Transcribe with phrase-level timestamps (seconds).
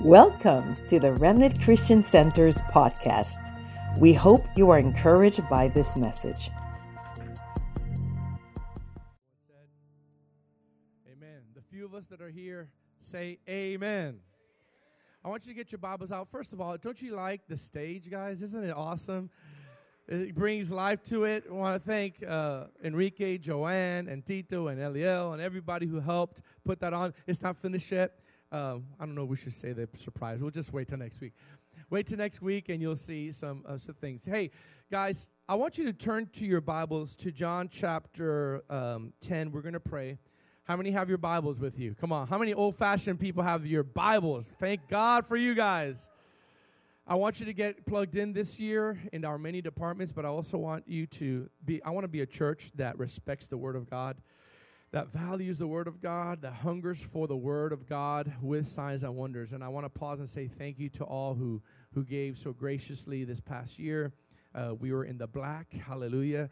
[0.00, 3.54] Welcome to the Remnant Christian Center's podcast.
[4.00, 6.50] We hope you are encouraged by this message.
[11.06, 11.42] Amen.
[11.54, 12.70] The few of us that are here
[13.00, 14.20] say amen.
[15.22, 16.26] I want you to get your Bibles out.
[16.30, 18.40] First of all, don't you like the stage, guys?
[18.40, 19.28] Isn't it awesome?
[20.08, 21.44] It brings life to it.
[21.48, 26.40] I want to thank uh, Enrique, Joanne, and Tito, and Eliel, and everybody who helped
[26.64, 27.12] put that on.
[27.26, 28.18] It's not finished yet.
[28.52, 29.24] Um, I don't know.
[29.24, 30.38] We should say the surprise.
[30.38, 31.32] We'll just wait till next week.
[31.88, 34.26] Wait till next week, and you'll see some uh, some things.
[34.26, 34.50] Hey,
[34.90, 39.52] guys, I want you to turn to your Bibles to John chapter um, ten.
[39.52, 40.18] We're going to pray.
[40.64, 41.94] How many have your Bibles with you?
[41.94, 42.28] Come on.
[42.28, 44.52] How many old fashioned people have your Bibles?
[44.60, 46.10] Thank God for you guys.
[47.06, 50.28] I want you to get plugged in this year in our many departments, but I
[50.28, 53.76] also want you to be, I want to be a church that respects the Word
[53.76, 54.18] of God,
[54.92, 59.02] that values the Word of God, that hungers for the Word of God with signs
[59.02, 59.52] and wonders.
[59.52, 61.62] And I want to pause and say thank you to all who,
[61.94, 64.12] who gave so graciously this past year.
[64.54, 66.50] Uh, we were in the black, hallelujah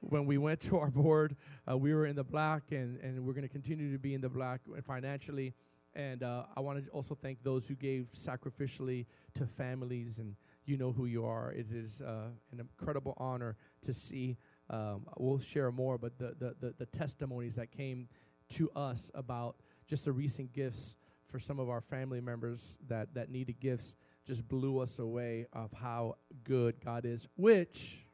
[0.00, 1.36] when we went to our board,
[1.68, 4.20] uh, we were in the black, and, and we're going to continue to be in
[4.20, 5.54] the black financially.
[5.94, 10.76] And uh, I want to also thank those who gave sacrificially to families, and you
[10.76, 11.52] know who you are.
[11.52, 14.36] It is uh, an incredible honor to see.
[14.70, 18.08] Um, we'll share more, but the, the, the, the testimonies that came
[18.50, 23.30] to us about just the recent gifts for some of our family members that, that
[23.30, 23.96] needed gifts
[24.26, 28.04] just blew us away of how good God is, which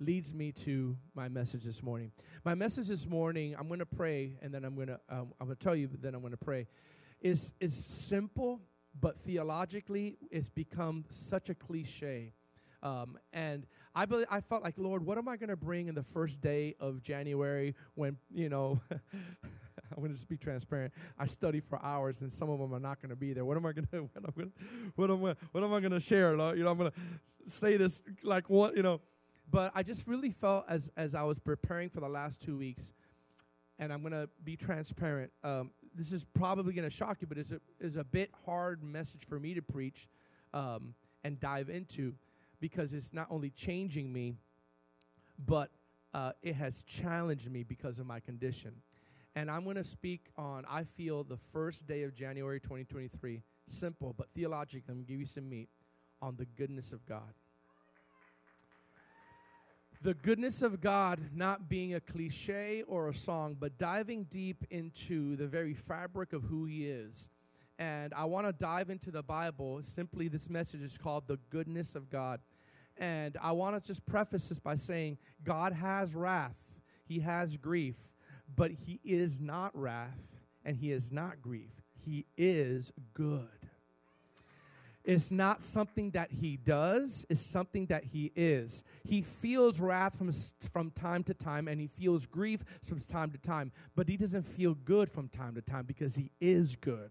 [0.00, 2.12] leads me to my message this morning.
[2.44, 5.46] My message this morning, I'm going to pray, and then I'm going to um, I'm
[5.46, 6.68] going to tell you, but then I'm going to pray.
[7.20, 8.60] Is is simple,
[8.98, 12.32] but theologically, it's become such a cliche.
[12.82, 13.66] Um, and
[13.98, 16.40] I believe, I felt like, Lord, what am I going to bring in the first
[16.40, 18.80] day of January when you know?
[18.92, 20.92] I'm going to just be transparent.
[21.18, 23.44] I study for hours, and some of them are not going to be there.
[23.44, 24.08] What am I going to?
[24.12, 24.44] What am I?
[24.94, 25.34] What am I?
[25.52, 26.32] What am I going to share?
[26.32, 29.00] You know, I'm going to say this like what you know
[29.50, 32.92] but I just really felt as as I was preparing for the last two weeks,
[33.78, 35.32] and I'm gonna be transparent.
[35.42, 39.26] Um, this is probably gonna shock you, but it's a is a bit hard message
[39.26, 40.08] for me to preach
[40.52, 40.94] um,
[41.24, 42.14] and dive into
[42.60, 44.36] because it's not only changing me,
[45.38, 45.70] but
[46.14, 48.82] uh, it has challenged me because of my condition.
[49.34, 53.42] And I'm going to speak on, I feel, the first day of January 2023.
[53.66, 55.68] Simple, but theologically, I'm going to give you some meat
[56.20, 57.34] on the goodness of God
[60.02, 65.36] the goodness of God not being a cliche or a song, but diving deep into
[65.36, 67.30] the very fabric of who He is.
[67.78, 69.80] And I want to dive into the Bible.
[69.82, 72.40] Simply, this message is called The Goodness of God.
[72.96, 76.56] And I want to just preface this by saying God has wrath,
[77.04, 77.96] He has grief,
[78.54, 81.82] but He is not wrath and He is not grief.
[82.04, 83.48] He is good.
[85.04, 88.84] It's not something that he does, it's something that he is.
[89.04, 90.30] He feels wrath from,
[90.70, 94.42] from time to time and he feels grief from time to time, but he doesn't
[94.42, 97.10] feel good from time to time because he is good.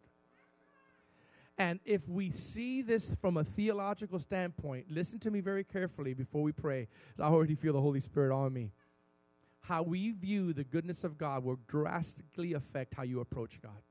[1.58, 6.44] And if we see this from a theological standpoint, listen to me very carefully before
[6.44, 6.88] we pray.
[7.20, 8.72] I already feel the Holy Spirit on me.
[9.62, 13.82] How we view the goodness of God will drastically affect how you approach God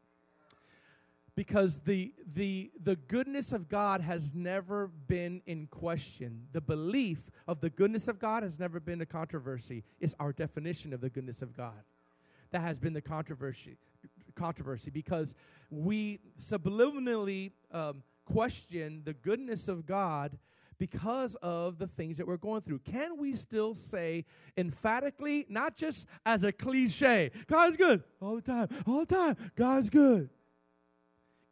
[1.36, 6.46] because the, the, the goodness of God has never been in question.
[6.52, 9.84] The belief of the goodness of God has never been a controversy.
[10.00, 11.84] It's our definition of the goodness of God
[12.52, 13.76] that has been the controversy.
[14.36, 15.34] Controversy because
[15.70, 20.38] we subliminally um, question the goodness of God
[20.78, 22.80] because of the things that we're going through.
[22.80, 24.24] Can we still say
[24.56, 29.90] emphatically, not just as a cliche, God's good all the time, all the time, God's
[29.90, 30.28] good?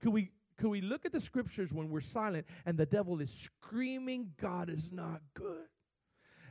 [0.00, 3.30] Could we could we look at the scriptures when we're silent and the devil is
[3.30, 5.63] screaming, God is not good?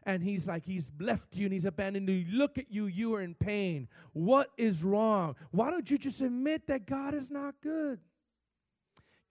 [0.05, 2.25] And he's like, he's left you and he's abandoned you.
[2.29, 3.87] Look at you, you are in pain.
[4.11, 5.35] What is wrong?
[5.51, 7.99] Why don't you just admit that God is not good?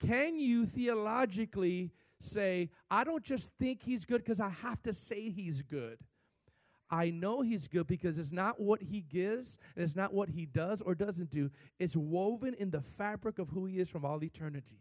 [0.05, 5.29] Can you theologically say, I don't just think he's good because I have to say
[5.29, 5.99] he's good?
[6.93, 10.45] I know He's good because it's not what He gives and it's not what He
[10.45, 11.49] does or doesn't do.
[11.79, 14.77] It's woven in the fabric of who He is from all eternity.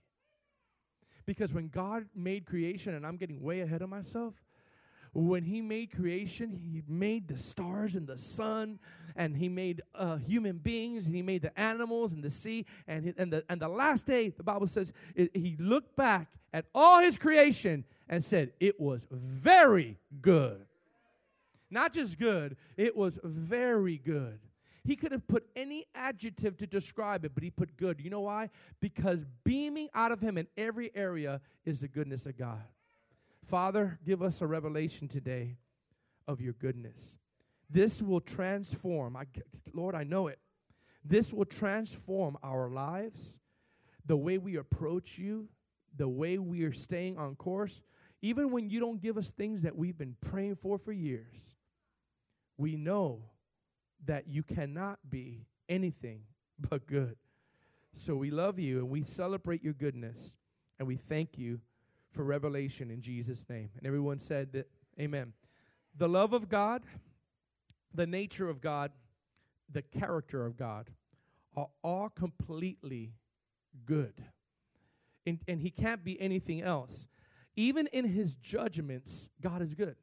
[1.25, 4.35] Because when God made creation, and I'm getting way ahead of myself,
[5.13, 8.79] when He made creation, He made the stars and the sun,
[9.15, 13.13] and He made uh, human beings, and He made the animals and the sea, and,
[13.17, 17.01] and, the, and the last day, the Bible says, it, He looked back at all
[17.01, 20.67] His creation and said, It was very good.
[21.71, 24.39] Not just good, it was very good.
[24.85, 28.01] he could have put any adjective to describe it, but he put good.
[28.01, 28.51] You know why?
[28.81, 32.63] Because beaming out of him in every area is the goodness of God.
[33.45, 35.57] Father, give us a revelation today
[36.27, 37.19] of your goodness.
[37.69, 39.17] This will transform.
[39.17, 39.25] I,
[39.73, 40.39] Lord, I know it.
[41.05, 43.41] This will transform our lives,
[44.07, 45.49] the way we approach you,
[45.97, 47.83] the way we are staying on course.
[48.21, 51.57] Even when you don't give us things that we've been praying for for years,
[52.57, 53.23] we know
[54.05, 56.23] that you cannot be anything
[56.71, 57.17] but good.
[57.95, 60.37] So we love you and we celebrate your goodness
[60.79, 61.61] and we thank you
[62.13, 63.71] for revelation in Jesus' name.
[63.77, 64.69] And everyone said that,
[65.01, 65.33] Amen.
[65.97, 66.83] The love of God,
[67.95, 68.93] the nature of God,
[69.71, 70.91] the character of God
[71.57, 73.15] are all completely
[73.85, 74.25] good.
[75.27, 77.07] And, and he can't be anything else.
[77.57, 79.97] Even in his judgments, God is good.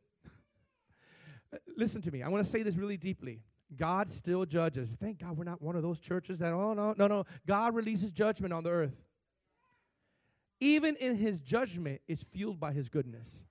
[1.77, 2.23] Listen to me.
[2.23, 3.41] I want to say this really deeply.
[3.75, 4.97] God still judges.
[4.99, 7.25] Thank God we're not one of those churches that, oh, no, no, no.
[7.45, 8.95] God releases judgment on the earth.
[10.59, 13.45] Even in his judgment, it's fueled by his goodness.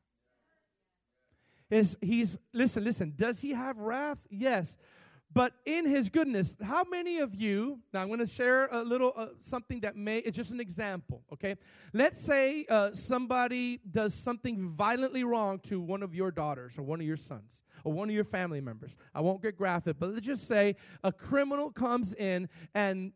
[1.71, 4.27] Is he's listen, listen, does he have wrath?
[4.31, 4.77] Yes.
[5.33, 9.13] But in his goodness, how many of you, now I'm going to share a little
[9.15, 11.57] uh, something that may, it's just an example, okay?
[11.93, 16.99] Let's say uh, somebody does something violently wrong to one of your daughters or one
[17.01, 18.97] of your sons or one of your family members.
[19.15, 23.13] I won't get graphic, but let's just say a criminal comes in and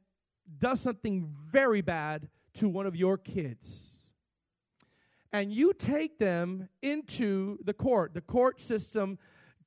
[0.59, 3.89] does something very bad to one of your kids.
[5.33, 8.13] And you take them into the court.
[8.15, 9.19] The court system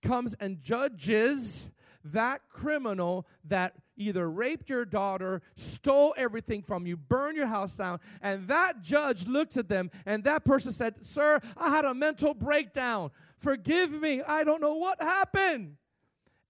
[0.03, 1.71] comes and judges
[2.03, 7.99] that criminal that either raped your daughter, stole everything from you, burned your house down,
[8.21, 12.33] and that judge looked at them and that person said, Sir, I had a mental
[12.33, 13.11] breakdown.
[13.37, 14.21] Forgive me.
[14.21, 15.77] I don't know what happened.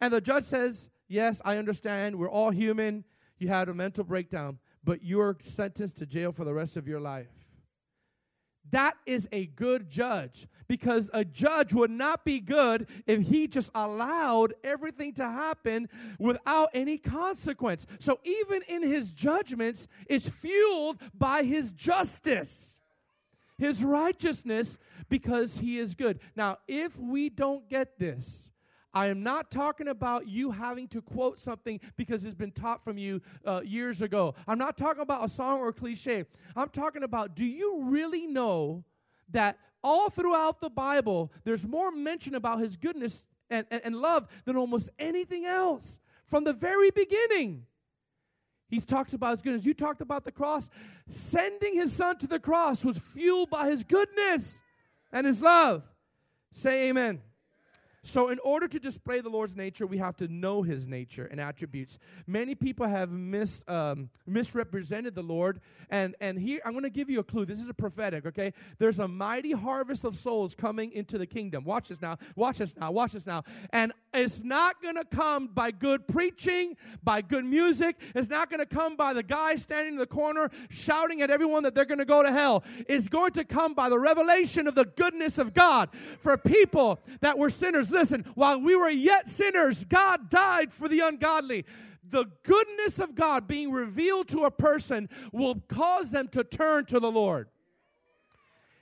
[0.01, 2.17] And the judge says, Yes, I understand.
[2.17, 3.05] We're all human.
[3.37, 6.99] You had a mental breakdown, but you're sentenced to jail for the rest of your
[6.99, 7.27] life.
[8.71, 13.69] That is a good judge because a judge would not be good if he just
[13.75, 15.87] allowed everything to happen
[16.17, 17.85] without any consequence.
[17.99, 22.79] So even in his judgments is fueled by his justice.
[23.57, 24.77] His righteousness
[25.09, 26.19] because he is good.
[26.35, 28.51] Now, if we don't get this,
[28.95, 32.97] I am not talking about you having to quote something because it's been taught from
[32.97, 34.35] you uh, years ago.
[34.47, 36.23] I'm not talking about a song or a cliche.
[36.55, 38.85] I'm talking about do you really know
[39.29, 44.29] that all throughout the Bible there's more mention about his goodness and, and, and love
[44.45, 47.65] than almost anything else from the very beginning?
[48.69, 49.65] He talks about his goodness.
[49.65, 50.69] You talked about the cross.
[51.09, 54.61] Sending his son to the cross was fueled by his goodness
[55.11, 55.83] and his love.
[56.51, 57.21] Say amen.
[58.07, 61.41] So, in order to display the Lord's nature, we have to know His nature and
[61.41, 61.97] attributes.
[62.27, 65.59] Many people have mis, um, misrepresented the Lord,
[65.89, 67.47] and and here I'm going to give you a clue.
[67.47, 68.27] This is a prophetic.
[68.27, 71.63] Okay, there's a mighty harvest of souls coming into the kingdom.
[71.63, 72.17] Watch this now.
[72.35, 72.91] Watch this now.
[72.91, 73.43] Watch this now.
[73.71, 77.99] And it's not going to come by good preaching, by good music.
[78.13, 81.63] It's not going to come by the guy standing in the corner shouting at everyone
[81.63, 82.63] that they're going to go to hell.
[82.87, 87.39] It's going to come by the revelation of the goodness of God for people that
[87.39, 91.65] were sinners listen, while we were yet sinners, God died for the ungodly.
[92.07, 96.99] The goodness of God being revealed to a person will cause them to turn to
[96.99, 97.47] the Lord.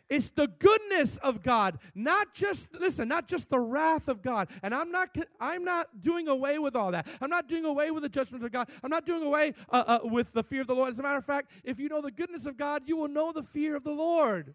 [0.10, 4.50] It's the goodness of God, not just listen, not just the wrath of God.
[4.62, 7.08] And I'm not I'm not doing away with all that.
[7.22, 8.70] I'm not doing away with the judgment of God.
[8.84, 10.92] I'm not doing away uh, uh, with the fear of the Lord.
[10.92, 13.32] As a matter of fact, if you know the goodness of God, you will know
[13.32, 14.54] the fear of the Lord.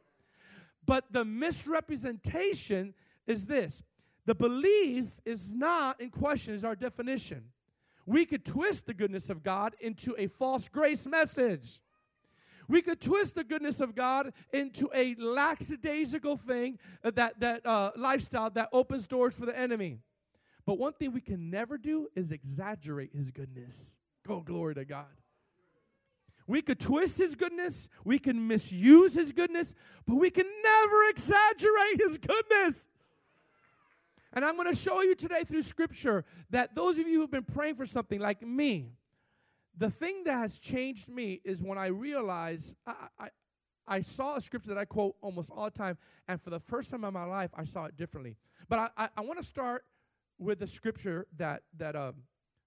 [0.87, 2.95] But the misrepresentation
[3.27, 3.83] is this
[4.28, 7.44] the belief is not in question, is our definition.
[8.04, 11.80] We could twist the goodness of God into a false grace message.
[12.68, 17.92] We could twist the goodness of God into a lackadaisical thing, uh, that, that uh,
[17.97, 20.00] lifestyle that opens doors for the enemy.
[20.66, 23.97] But one thing we can never do is exaggerate his goodness.
[24.26, 25.06] Go, glory to God.
[26.47, 32.02] We could twist his goodness, we can misuse his goodness, but we can never exaggerate
[32.02, 32.87] his goodness.
[34.38, 37.42] And I'm going to show you today through scripture that those of you who've been
[37.42, 38.92] praying for something like me,
[39.76, 43.28] the thing that has changed me is when I realized I, I,
[43.88, 46.92] I saw a scripture that I quote almost all the time, and for the first
[46.92, 48.37] time in my life, I saw it differently.
[48.68, 49.85] But I, I, I want to start
[50.38, 52.14] with the scripture that that um,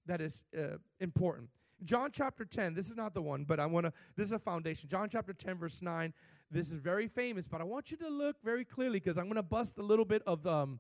[0.08, 1.52] that is uh, important.
[1.86, 4.40] John chapter 10, this is not the one, but I want to, this is a
[4.40, 4.90] foundation.
[4.90, 6.14] John chapter 10, verse 9.
[6.52, 9.36] This is very famous, but I want you to look very clearly because I'm going
[9.36, 10.80] to bust a little bit of um,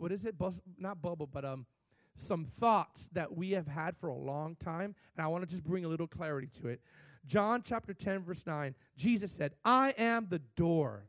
[0.00, 0.38] what is it?
[0.38, 1.66] Bus, not bubble, but um,
[2.14, 5.64] some thoughts that we have had for a long time, and I want to just
[5.64, 6.80] bring a little clarity to it.
[7.26, 11.04] John chapter 10, verse 9, Jesus said, I am the door.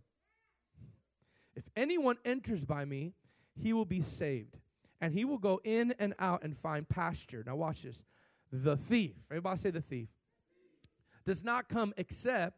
[1.56, 3.14] If anyone enters by me,
[3.56, 4.58] he will be saved,
[5.02, 7.44] and he will go in and out and find pasture.
[7.46, 8.04] Now, watch this.
[8.52, 10.10] The thief, everybody say the thief,
[11.26, 12.58] does not come except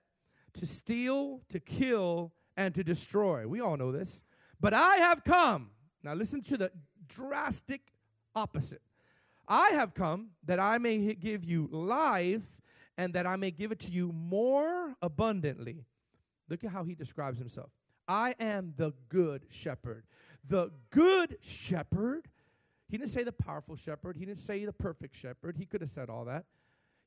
[0.54, 3.48] to steal, to kill, and to destroy.
[3.48, 4.24] We all know this.
[4.60, 5.72] But I have come.
[6.04, 6.72] Now, listen to the
[7.08, 7.82] drastic
[8.36, 8.82] opposite.
[9.48, 12.62] I have come that I may give you life
[12.98, 15.86] and that I may give it to you more abundantly.
[16.50, 17.70] Look at how he describes himself.
[18.08, 20.04] I am the good shepherd.
[20.48, 22.28] The good shepherd.
[22.90, 24.18] He didn't say the powerful shepherd.
[24.18, 25.58] He didn't say the perfect shepherd.
[25.58, 26.46] He could have said all that.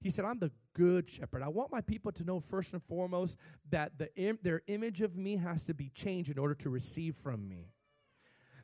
[0.00, 1.42] He said, I'm the good shepherd.
[1.42, 3.36] I want my people to know first and foremost
[3.70, 7.14] that the Im- their image of me has to be changed in order to receive
[7.16, 7.68] from me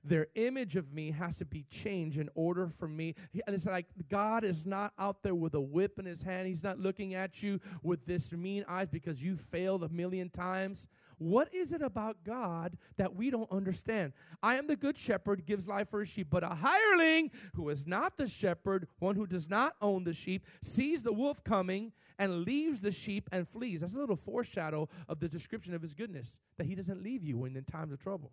[0.09, 3.15] their image of me has to be changed in order for me.
[3.47, 6.49] And it's like God is not out there with a whip in his hand.
[6.49, 10.89] He's not looking at you with this mean eyes because you failed a million times.
[11.19, 14.13] What is it about God that we don't understand?
[14.41, 17.87] I am the good shepherd, gives life for his sheep, but a hireling who is
[17.87, 22.45] not the shepherd, one who does not own the sheep, sees the wolf coming and
[22.45, 23.81] leaves the sheep and flees.
[23.81, 27.37] That's a little foreshadow of the description of his goodness, that he doesn't leave you
[27.37, 28.33] when in times of trouble.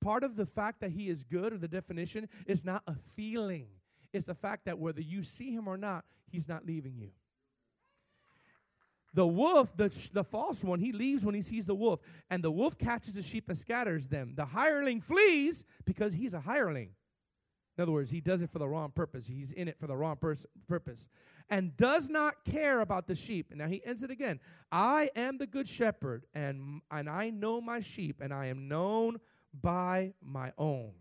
[0.00, 3.66] Part of the fact that he is good, or the definition, is not a feeling.
[4.12, 7.10] It's the fact that whether you see him or not, he's not leaving you.
[9.14, 12.00] The wolf, the, the false one, he leaves when he sees the wolf,
[12.30, 14.34] and the wolf catches the sheep and scatters them.
[14.36, 16.90] The hireling flees because he's a hireling.
[17.76, 19.26] In other words, he does it for the wrong purpose.
[19.28, 21.08] He's in it for the wrong pers- purpose
[21.48, 23.46] and does not care about the sheep.
[23.50, 24.40] And now he ends it again.
[24.70, 29.20] I am the good shepherd, and, and I know my sheep, and I am known
[29.52, 30.92] by my own.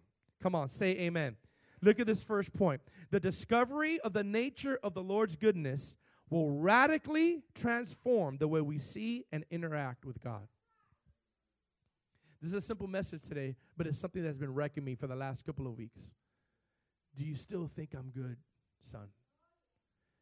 [0.42, 1.36] Come on, say amen.
[1.82, 2.82] Look at this first point.
[3.12, 5.96] The discovery of the nature of the Lord's goodness
[6.30, 10.48] will radically transform the way we see and interact with God.
[12.42, 15.16] This is a simple message today, but it's something that's been wrecking me for the
[15.16, 16.14] last couple of weeks.
[17.16, 18.38] Do you still think I'm good,
[18.82, 19.08] son?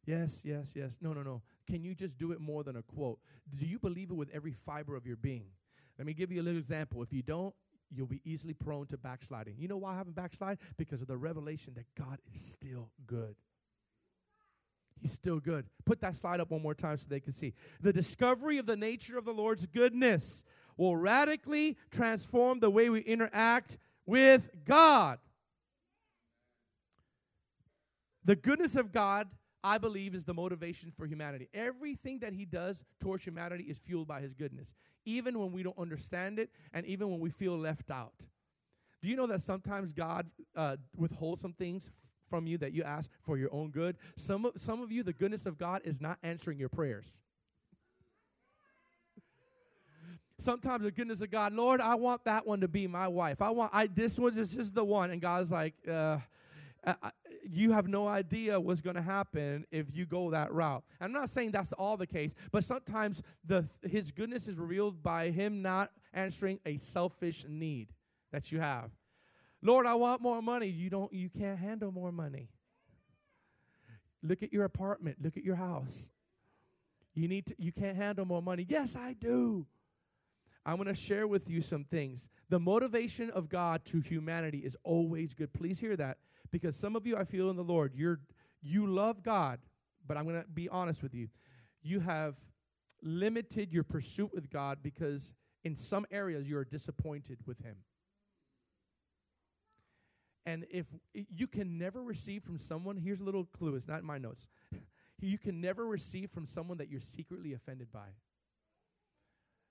[0.05, 0.97] Yes, yes, yes.
[1.01, 1.41] No, no, no.
[1.67, 3.19] Can you just do it more than a quote?
[3.57, 5.47] Do you believe it with every fiber of your being?
[5.97, 7.01] Let me give you a little example.
[7.01, 7.53] If you don't,
[7.91, 9.55] you'll be easily prone to backsliding.
[9.57, 10.59] You know why I haven't backslide?
[10.77, 13.35] Because of the revelation that God is still good.
[15.01, 15.65] He's still good.
[15.85, 17.53] Put that slide up one more time so they can see.
[17.81, 20.43] The discovery of the nature of the Lord's goodness
[20.77, 25.19] will radically transform the way we interact with God.
[28.23, 29.27] The goodness of God
[29.65, 31.49] I believe is the motivation for humanity.
[31.51, 35.77] Everything that he does towards humanity is fueled by his goodness, even when we don't
[35.79, 38.13] understand it and even when we feel left out.
[39.01, 41.97] Do you know that sometimes God uh, withholds some things f-
[42.29, 43.97] from you that you ask for your own good?
[44.15, 47.17] Some of, some of you, the goodness of God is not answering your prayers.
[50.37, 53.41] Sometimes the goodness of God, Lord, I want that one to be my wife.
[53.41, 54.35] I want I this one.
[54.35, 56.17] This is the one, and God's like, uh,
[57.51, 60.83] you have no idea what's going to happen if you go that route.
[60.99, 65.31] I'm not saying that's all the case, but sometimes the his goodness is revealed by
[65.31, 67.89] him not answering a selfish need
[68.31, 68.91] that you have.
[69.61, 70.67] Lord, I want more money.
[70.67, 72.49] You don't you can't handle more money.
[74.21, 76.09] Look at your apartment, look at your house.
[77.13, 78.65] You need to you can't handle more money.
[78.67, 79.67] Yes, I do.
[80.65, 82.27] I'm going to share with you some things.
[82.49, 85.53] The motivation of God to humanity is always good.
[85.53, 86.17] Please hear that
[86.51, 88.19] because some of you I feel in the Lord, you're
[88.61, 89.59] you love God,
[90.07, 91.29] but I'm going to be honest with you.
[91.83, 92.35] You have
[93.03, 97.77] limited your pursuit with God because in some areas you are disappointed with him.
[100.47, 104.05] And if you can never receive from someone, here's a little clue, it's not in
[104.05, 104.47] my notes.
[105.21, 108.09] you can never receive from someone that you're secretly offended by.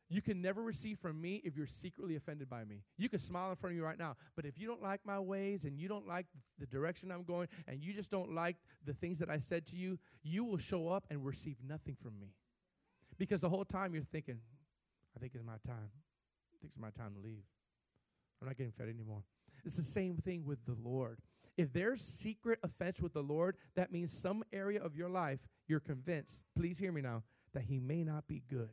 [0.08, 2.82] You can never receive from me if you're secretly offended by me.
[2.99, 5.18] You can smile in front of you right now, but if you don't like my
[5.18, 6.26] ways and you don't like
[6.58, 9.76] the direction I'm going and you just don't like the things that I said to
[9.76, 12.34] you, you will show up and receive nothing from me.
[13.18, 14.40] Because the whole time you're thinking,
[15.16, 15.90] I think it's my time.
[15.90, 17.44] I think it's my time to leave.
[18.40, 19.23] I'm not getting fed anymore.
[19.64, 21.18] It's the same thing with the Lord.
[21.56, 25.80] If there's secret offense with the Lord, that means some area of your life you're
[25.80, 27.23] convinced, please hear me now,
[27.54, 28.70] that He may not be good.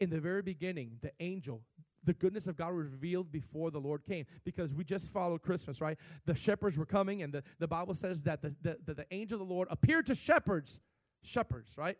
[0.00, 1.62] In the very beginning, the angel,
[2.04, 5.80] the goodness of God was revealed before the Lord came because we just followed Christmas,
[5.80, 5.98] right?
[6.26, 9.46] The shepherds were coming, and the, the Bible says that the, the, the, angel of
[9.46, 10.80] the Lord appeared to shepherds,
[11.22, 11.98] shepherds, right?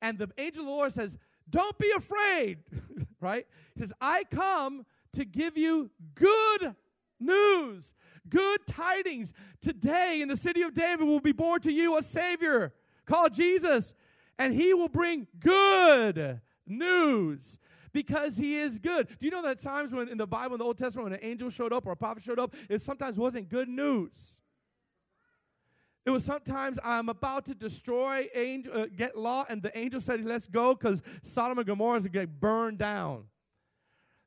[0.00, 1.18] And the angel of the Lord says,
[1.48, 2.58] Don't be afraid,
[3.20, 3.46] right?
[3.74, 6.76] He says, I come to give you good
[7.18, 7.94] news,
[8.28, 9.32] good tidings.
[9.60, 12.74] Today in the city of David will be born to you a Savior
[13.06, 13.94] called Jesus,
[14.38, 17.58] and he will bring good news
[17.92, 19.08] because he is good.
[19.08, 21.24] Do you know that times when in the Bible, in the Old Testament, when an
[21.24, 24.36] angel showed up or a prophet showed up, it sometimes wasn't good news.
[26.04, 30.24] It was sometimes I'm about to destroy, angel, uh, get Lot, and the angel said,
[30.24, 33.24] Let's go because Sodom and Gomorrah is going to get burned down.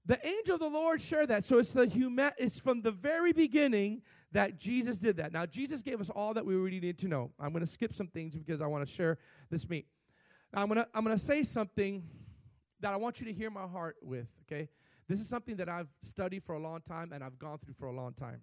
[0.06, 1.46] The angel of the Lord shared that.
[1.46, 5.32] So it's the human, it's from the very beginning that Jesus did that.
[5.32, 7.32] Now, Jesus gave us all that we really need to know.
[7.40, 9.18] I'm going to skip some things because I want to share
[9.50, 9.86] this meat.
[10.54, 12.04] Now, I'm going to I'm going to say something
[12.82, 14.70] that I want you to hear my heart with, okay?
[15.08, 17.88] This is something that I've studied for a long time and I've gone through for
[17.88, 18.42] a long time.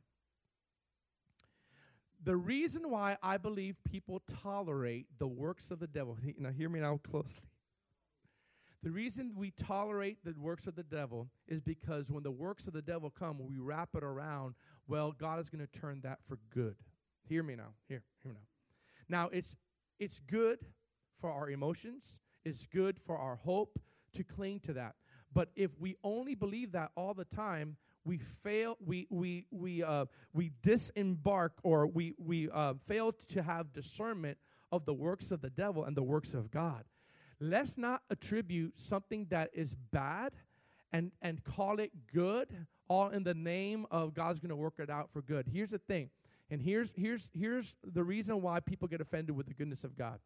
[2.23, 6.81] The reason why I believe people tolerate the works of the devil, now hear me
[6.81, 7.43] now closely.
[8.83, 12.73] The reason we tolerate the works of the devil is because when the works of
[12.73, 14.55] the devil come, we wrap it around,
[14.87, 16.77] well, God is going to turn that for good.
[17.29, 17.75] Hear me now.
[17.89, 19.19] Here, hear me now.
[19.23, 19.57] Now, it's
[19.99, 20.59] it's good
[21.21, 23.79] for our emotions, it's good for our hope
[24.13, 24.95] to cling to that.
[25.33, 30.07] But if we only believe that all the time, we fail we we we uh,
[30.33, 34.39] we disembark or we we uh, fail to have discernment
[34.73, 36.85] of the works of the devil and the works of God.
[37.41, 40.33] Let's not attribute something that is bad
[40.93, 44.89] and and call it good all in the name of God's going to work it
[44.89, 45.49] out for good.
[45.53, 46.11] Here's the thing.
[46.49, 50.21] And here's here's here's the reason why people get offended with the goodness of God.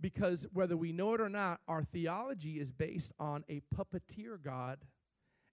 [0.00, 4.78] Because whether we know it or not, our theology is based on a puppeteer God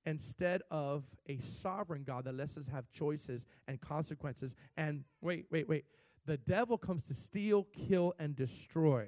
[0.06, 4.56] instead of a sovereign God that lets us have choices and consequences.
[4.78, 5.86] And wait, wait, wait.
[6.26, 9.08] The devil comes to steal, kill, and destroy.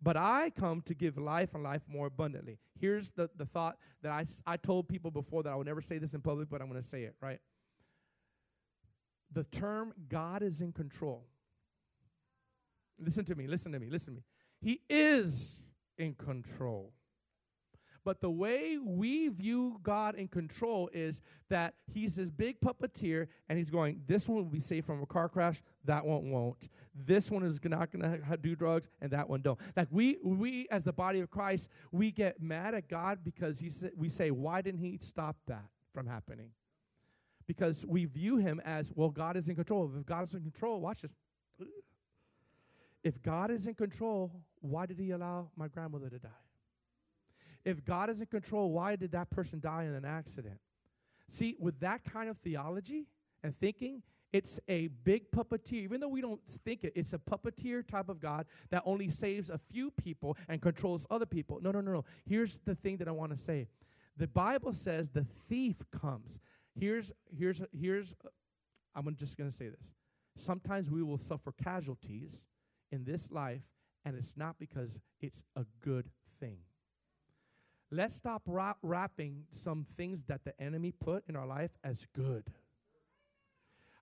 [0.00, 2.58] But I come to give life and life more abundantly.
[2.80, 5.98] Here's the, the thought that I, I told people before that I would never say
[5.98, 7.40] this in public, but I'm going to say it, right?
[9.32, 11.26] The term God is in control.
[12.98, 14.24] Listen to me, listen to me, listen to me.
[14.60, 15.60] He is
[15.96, 16.92] in control.
[18.08, 21.20] But the way we view God in control is
[21.50, 25.06] that He's this big puppeteer and He's going, this one will be safe from a
[25.06, 26.68] car crash, that one won't.
[26.94, 29.58] This one is not going to do drugs, and that one don't.
[29.76, 33.68] Like we, we as the body of Christ, we get mad at God because he
[33.68, 36.52] sa- we say, why didn't He stop that from happening?
[37.46, 39.90] Because we view Him as, well, God is in control.
[39.94, 41.12] If God is in control, watch this.
[43.08, 46.28] If God is in control, why did He allow my grandmother to die?
[47.64, 50.58] If God is in control, why did that person die in an accident?
[51.30, 53.06] See, with that kind of theology
[53.42, 55.84] and thinking, it's a big puppeteer.
[55.84, 59.48] Even though we don't think it, it's a puppeteer type of God that only saves
[59.48, 61.60] a few people and controls other people.
[61.62, 62.04] No, no, no, no.
[62.26, 63.68] Here's the thing that I want to say.
[64.18, 66.40] The Bible says the thief comes.
[66.78, 68.14] Here's here's here's
[68.94, 69.94] I'm just going to say this.
[70.36, 72.44] Sometimes we will suffer casualties
[72.90, 73.62] in this life
[74.04, 76.58] and it's not because it's a good thing.
[77.90, 82.44] Let's stop ra- wrapping some things that the enemy put in our life as good.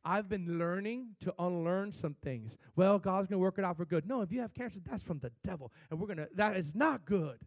[0.04, 2.56] I've been learning to unlearn some things.
[2.76, 4.06] Well, God's going to work it out for good.
[4.06, 5.72] No, if you have cancer, that's from the devil.
[5.90, 7.38] And we're going to, that is not good.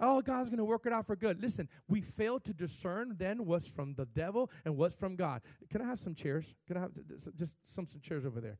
[0.00, 1.40] Oh, God's going to work it out for good.
[1.40, 5.42] Listen, we fail to discern then what's from the devil and what's from God.
[5.70, 6.54] Can I have some chairs?
[6.66, 6.92] Can I have
[7.36, 8.58] just some, some chairs over there?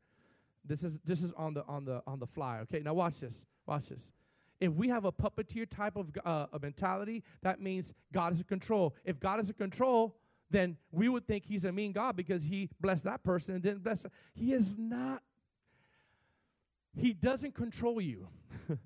[0.64, 2.60] This is this is on the on the on the fly.
[2.60, 3.46] Okay, now watch this.
[3.66, 4.12] Watch this.
[4.60, 8.44] If we have a puppeteer type of uh, a mentality, that means God is in
[8.44, 8.94] control.
[9.04, 10.16] If God is in control,
[10.50, 13.82] then we would think He's a mean God because He blessed that person and didn't
[13.82, 14.04] bless.
[14.34, 15.22] He is not.
[16.94, 18.28] He doesn't control you.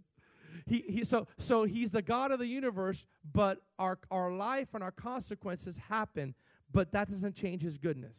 [0.67, 4.83] he, he so so He's the God of the universe, but our our life and
[4.85, 6.35] our consequences happen,
[6.71, 8.17] but that doesn't change His goodness.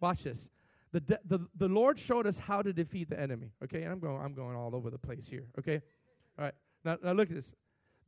[0.00, 0.48] Watch this.
[0.96, 3.52] The, de- the, the Lord showed us how to defeat the enemy.
[3.62, 5.44] Okay, and I'm going I'm going all over the place here.
[5.58, 5.82] Okay,
[6.38, 6.54] all right.
[6.86, 7.54] Now, now look at this.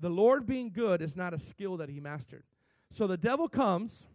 [0.00, 2.44] The Lord being good is not a skill that He mastered.
[2.88, 4.06] So the devil comes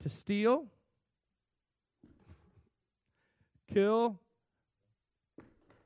[0.00, 0.66] to steal,
[3.72, 4.18] kill,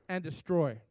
[0.07, 0.81] and destroy.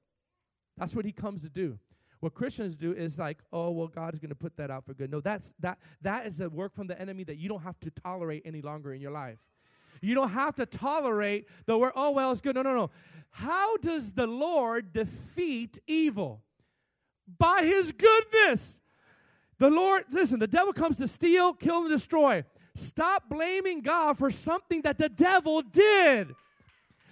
[0.76, 1.80] That's what he comes to do.
[2.20, 5.10] What Christians do is like, oh well, God's going to put that out for good.
[5.10, 7.90] No, that's that that is a work from the enemy that you don't have to
[7.90, 9.38] tolerate any longer in your life.
[10.00, 12.54] You don't have to tolerate the word, oh well, it's good.
[12.54, 12.90] No, no, no.
[13.30, 16.42] How does the Lord defeat evil?
[17.38, 18.80] By his goodness.
[19.58, 22.44] The Lord, listen, the devil comes to steal, kill, and destroy.
[22.74, 26.34] Stop blaming God for something that the devil did.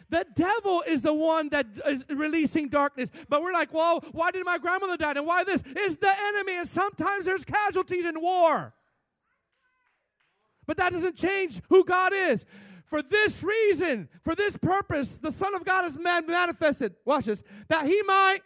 [0.09, 3.11] The devil is the one that is releasing darkness.
[3.29, 5.13] But we're like, well, why did my grandmother die?
[5.17, 5.63] And why this?
[5.77, 6.59] Is the enemy.
[6.59, 8.73] And sometimes there's casualties in war.
[10.67, 12.45] But that doesn't change who God is.
[12.85, 16.95] For this reason, for this purpose, the Son of God is man manifested.
[17.05, 17.43] Watch this.
[17.69, 18.41] That he might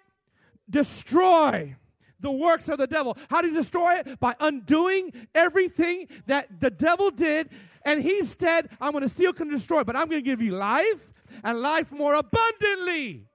[0.68, 1.76] destroy
[2.20, 3.16] the works of the devil.
[3.28, 4.18] How do you destroy it?
[4.18, 7.50] By undoing everything that the devil did.
[7.84, 10.52] And he said, I'm going to steal, and destroy, but I'm going to give you
[10.52, 11.12] life
[11.42, 13.26] and life more abundantly.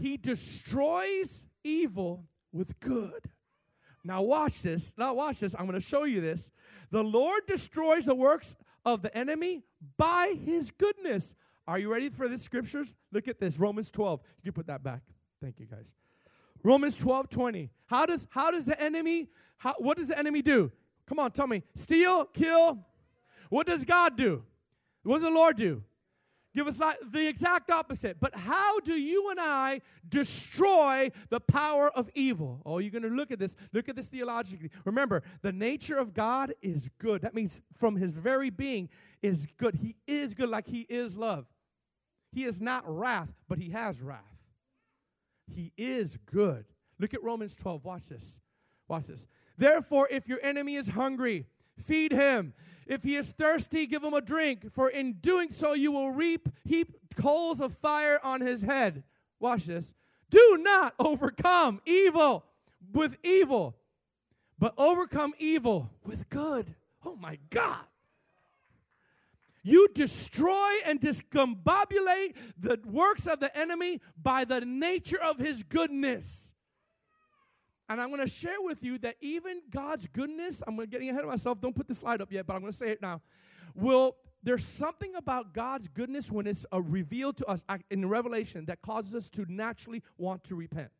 [0.00, 3.30] He destroys evil with good.
[4.02, 4.94] Now, watch this.
[4.96, 5.54] Now, watch this.
[5.58, 6.50] I'm going to show you this.
[6.90, 9.62] The Lord destroys the works of the enemy
[9.96, 11.34] by his goodness.
[11.68, 12.94] Are you ready for this scriptures?
[13.12, 14.20] Look at this Romans 12.
[14.42, 15.02] You can put that back.
[15.42, 15.94] Thank you, guys.
[16.62, 17.70] Romans 12, 20.
[17.86, 20.70] How does how does the enemy, how, what does the enemy do?
[21.06, 21.62] Come on, tell me.
[21.74, 22.86] Steal, kill.
[23.48, 24.44] What does God do?
[25.02, 25.82] What does the Lord do?
[26.54, 28.18] Give us the exact opposite.
[28.18, 32.60] But how do you and I destroy the power of evil?
[32.66, 33.54] Oh, you're going to look at this.
[33.72, 34.70] Look at this theologically.
[34.84, 37.22] Remember, the nature of God is good.
[37.22, 38.88] That means from his very being
[39.22, 39.76] is good.
[39.76, 41.46] He is good like he is love.
[42.32, 44.24] He is not wrath, but he has wrath.
[45.46, 46.64] He is good.
[46.98, 47.84] Look at Romans 12.
[47.84, 48.40] Watch this.
[48.88, 49.26] Watch this.
[49.56, 51.46] Therefore, if your enemy is hungry,
[51.78, 52.54] feed him.
[52.90, 56.48] If he is thirsty, give him a drink, for in doing so you will reap
[56.64, 59.04] heap coals of fire on his head.
[59.38, 59.94] Watch this.
[60.28, 62.44] Do not overcome evil
[62.92, 63.76] with evil,
[64.58, 66.74] but overcome evil with good.
[67.04, 67.84] Oh my God.
[69.62, 76.52] You destroy and discombobulate the works of the enemy by the nature of his goodness.
[77.90, 81.28] And I'm going to share with you that even God's goodness, I'm getting ahead of
[81.28, 83.20] myself, don't put the slide up yet, but I'm going to say it now.
[83.74, 88.80] Will there's something about God's goodness when it's uh, revealed to us in Revelation that
[88.80, 90.90] causes us to naturally want to repent.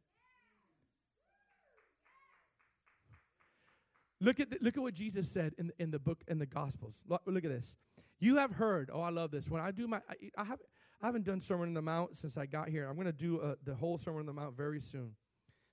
[4.20, 7.00] Look at the, look at what Jesus said in in the book in the Gospels.
[7.08, 7.76] Look, look at this.
[8.18, 8.90] You have heard.
[8.92, 9.48] Oh, I love this.
[9.48, 10.58] When I do my, I, I have
[11.00, 12.86] I haven't done Sermon on the Mount since I got here.
[12.86, 15.14] I'm going to do uh, the whole Sermon on the Mount very soon.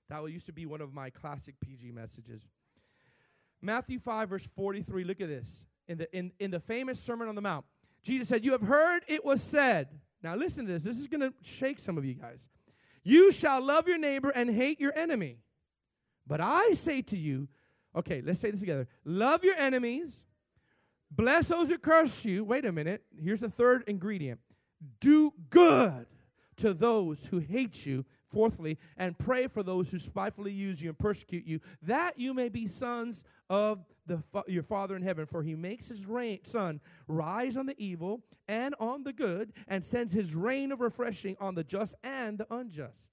[0.08, 2.46] That used to be one of my classic PG messages.
[3.60, 5.04] Matthew 5, verse 43.
[5.04, 5.66] Look at this.
[5.86, 7.64] In the, in, in the famous Sermon on the Mount,
[8.02, 9.88] Jesus said, You have heard it was said.
[10.22, 10.84] Now listen to this.
[10.84, 12.48] This is going to shake some of you guys.
[13.04, 15.38] You shall love your neighbor and hate your enemy.
[16.26, 17.48] But I say to you,
[17.96, 18.86] okay, let's say this together.
[19.04, 20.26] Love your enemies,
[21.10, 22.44] bless those who curse you.
[22.44, 23.02] Wait a minute.
[23.18, 24.40] Here's the third ingredient
[25.00, 26.06] do good
[26.56, 30.98] to those who hate you Fourthly, and pray for those who spitefully use you and
[30.98, 35.26] persecute you, that you may be sons of the your Father in heaven.
[35.26, 39.84] For he makes his rain, sun rise on the evil and on the good, and
[39.84, 43.12] sends his rain of refreshing on the just and the unjust.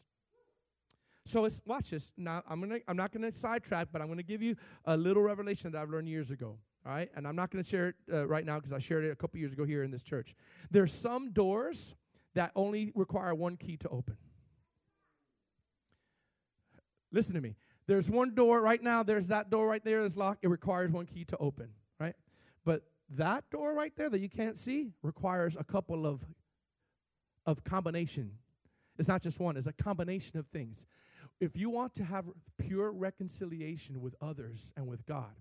[1.26, 2.14] So it's watch this.
[2.18, 5.72] Now I'm gonna I'm not gonna sidetrack, but I'm gonna give you a little revelation
[5.72, 6.58] that I've learned years ago.
[6.86, 9.12] All right, and I'm not gonna share it uh, right now because I shared it
[9.12, 10.36] a couple years ago here in this church.
[10.70, 11.96] There's some doors
[12.36, 14.18] that only require one key to open.
[17.12, 17.56] Listen to me.
[17.88, 20.44] There's one door right now, there's that door right there that's locked.
[20.44, 22.16] It requires one key to open, right?
[22.64, 26.26] But that door right there that you can't see requires a couple of
[27.46, 28.32] of combination.
[28.98, 30.86] It's not just one, it's a combination of things.
[31.40, 32.26] If you want to have
[32.58, 35.36] pure reconciliation with others and with God,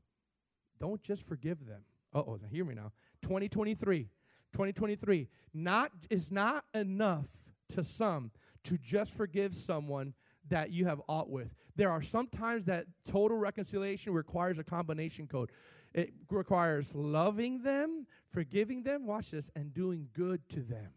[0.80, 1.82] don't just forgive them.
[2.12, 2.92] Uh-oh, hear me now.
[3.22, 4.08] 2023.
[4.52, 5.28] 2023.
[5.52, 7.28] Not is not enough
[7.70, 8.30] to some
[8.64, 10.14] to just forgive someone
[10.48, 11.54] that you have aught with.
[11.76, 15.50] There are sometimes that total reconciliation requires a combination code.
[15.92, 20.90] It requires loving them, forgiving them, watch this, and doing good to them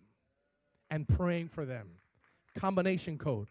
[0.89, 1.89] and praying for them.
[2.55, 3.49] Combination code.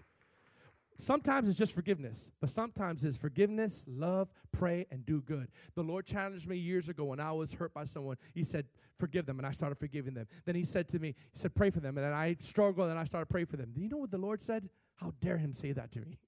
[0.99, 5.49] Sometimes it's just forgiveness, but sometimes it's forgiveness, love, pray, and do good.
[5.75, 8.17] The Lord challenged me years ago when I was hurt by someone.
[8.33, 10.27] He said, Forgive them, and I started forgiving them.
[10.47, 11.99] Then He said to me, He said, Pray for them.
[11.99, 13.73] And then I struggled and I started praying for them.
[13.75, 14.71] Do you know what the Lord said?
[14.97, 16.19] How dare him say that to me?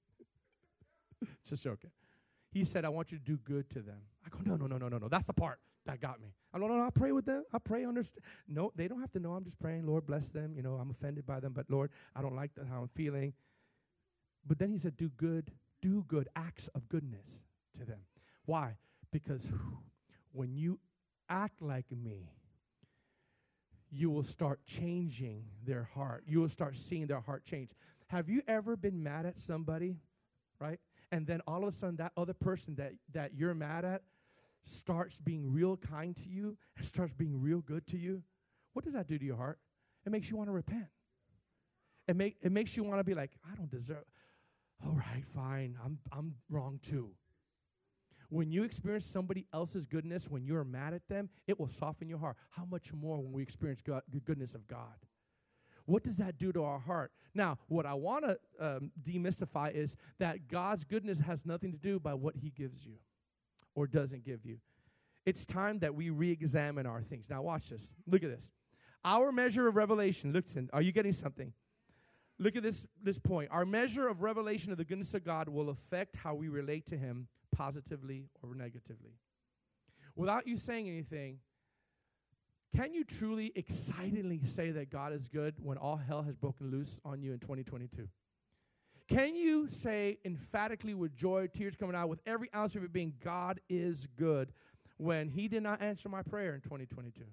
[1.49, 1.91] Just joking.
[2.51, 4.01] He said, I want you to do good to them.
[4.25, 5.09] I go, no, no, no, no, no, no.
[5.09, 6.35] That's the part that got me.
[6.53, 6.83] I don't know.
[6.83, 7.45] I pray with them.
[7.53, 8.25] I pray, understand.
[8.47, 9.33] No, they don't have to know.
[9.33, 10.55] I'm just praying, Lord, bless them.
[10.55, 13.35] You know, I'm offended by them, but Lord, I don't like how I'm feeling.
[14.47, 15.53] But then he said, do good,
[15.83, 17.45] do good acts of goodness
[17.79, 18.01] to them.
[18.47, 18.77] Why?
[19.13, 19.51] Because
[20.33, 20.79] when you
[21.29, 22.31] act like me,
[23.91, 26.25] you will start changing their heart.
[26.27, 27.71] You will start seeing their heart change.
[28.09, 29.97] Have you ever been mad at somebody,
[30.61, 30.81] right?
[31.13, 34.03] And then all of a sudden that other person that, that you're mad at
[34.65, 38.23] starts being real kind to you and starts being real good to you?
[38.73, 39.59] What does that do to your heart?
[40.07, 40.87] It makes you want to repent.
[42.07, 44.05] It, make, it makes you want to be like, I don't deserve.
[44.85, 45.77] All right, fine.
[45.85, 47.11] I'm, I'm wrong too.
[48.31, 52.19] When you experience somebody else's goodness, when you're mad at them, it will soften your
[52.19, 52.37] heart.
[52.51, 54.95] How much more when we experience God, the goodness of God?
[55.89, 57.13] What does that do to our heart?
[57.35, 61.99] Now, what I want to um, demystify is that God's goodness has nothing to do
[61.99, 62.97] by what He gives you
[63.75, 64.59] or doesn't give you.
[65.25, 67.25] It's time that we re examine our things.
[67.31, 67.95] Now, watch this.
[68.07, 68.53] Look at this.
[69.03, 71.55] Our measure of revelation, listen, are you getting something?
[72.39, 73.49] Look at this, this point.
[73.51, 76.99] Our measure of revelation of the goodness of God will affect how we relate to
[76.99, 79.15] Him positively or negatively.
[80.15, 81.39] Without you saying anything,
[82.75, 87.01] can you truly excitedly say that God is good when all hell has broken loose
[87.05, 88.09] on you in 2022?
[89.09, 93.15] Can you say emphatically with joy, tears coming out, with every ounce of it being,
[93.25, 94.53] God is good,
[94.99, 97.25] when He did not answer my prayer in 2022?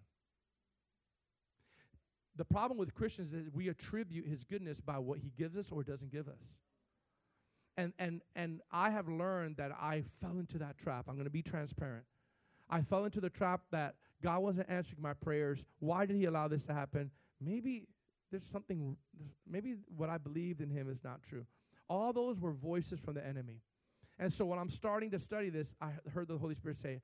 [2.38, 5.84] The problem with Christians is we attribute His goodness by what He gives us or
[5.84, 6.58] doesn't give us.
[7.78, 11.06] And, and, and I have learned that I fell into that trap.
[11.10, 12.06] I'm going to be transparent.
[12.70, 15.66] I fell into the trap that God wasn't answering my prayers.
[15.80, 17.12] Why did He allow this to happen?
[17.42, 17.88] Maybe
[18.32, 18.98] there's something,
[19.50, 21.46] maybe what I believed in Him is not true.
[21.90, 23.62] All those were voices from the enemy.
[24.18, 27.02] And so when I'm starting to study this, I heard the Holy Spirit say,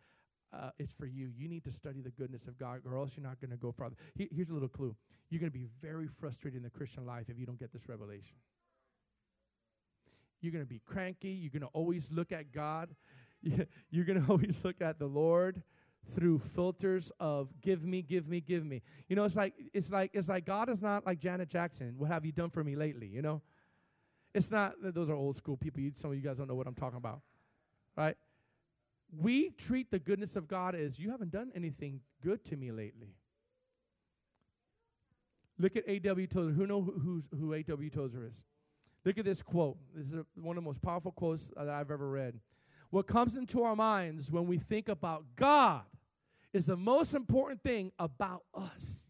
[0.53, 1.29] uh, It's for you.
[1.35, 3.71] You need to study the goodness of God, or else you're not going to go
[3.71, 3.95] farther.
[4.15, 4.95] He, here's a little clue
[5.29, 7.87] you're going to be very frustrated in the Christian life if you don't get this
[7.87, 8.35] revelation.
[10.41, 11.29] You're going to be cranky.
[11.29, 12.95] You're going to always look at God.
[13.41, 15.63] You're going to always look at the Lord
[16.09, 18.81] through filters of give me, give me, give me.
[19.07, 21.95] You know, it's like it's like it's like God is not like Janet Jackson.
[21.97, 23.07] What have you done for me lately?
[23.07, 23.41] You know,
[24.33, 24.73] it's not.
[24.81, 25.81] Those are old school people.
[25.81, 27.21] You, some of you guys don't know what I'm talking about,
[27.95, 28.17] right?
[29.15, 33.15] We treat the goodness of God as you haven't done anything good to me lately.
[35.59, 36.27] Look at A.W.
[36.27, 36.51] Tozer.
[36.51, 37.89] Who know who, who A.W.
[37.89, 38.43] Tozer is?
[39.05, 39.77] Look at this quote.
[39.95, 42.39] This is a, one of the most powerful quotes that I've ever read.
[42.91, 45.83] What comes into our minds when we think about God
[46.53, 49.05] is the most important thing about us.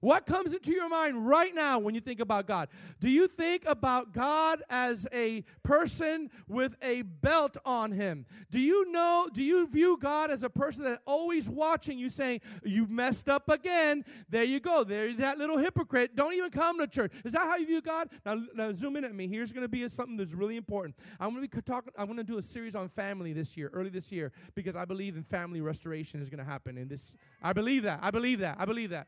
[0.00, 2.68] What comes into your mind right now when you think about God?
[3.00, 8.24] Do you think about God as a person with a belt on him?
[8.50, 12.40] Do you know, do you view God as a person that always watching you saying,
[12.64, 14.04] You messed up again?
[14.30, 14.84] There you go.
[14.84, 16.16] There's that little hypocrite.
[16.16, 17.12] Don't even come to church.
[17.22, 18.08] Is that how you view God?
[18.24, 19.28] Now, now zoom in at me.
[19.28, 20.96] Here's going to be something that's really important.
[21.18, 23.70] I'm going to be talking, I'm going to do a series on family this year,
[23.74, 27.14] early this year, because I believe in family restoration is going to happen in this.
[27.42, 28.00] I believe that.
[28.02, 28.56] I believe that.
[28.58, 29.06] I believe that.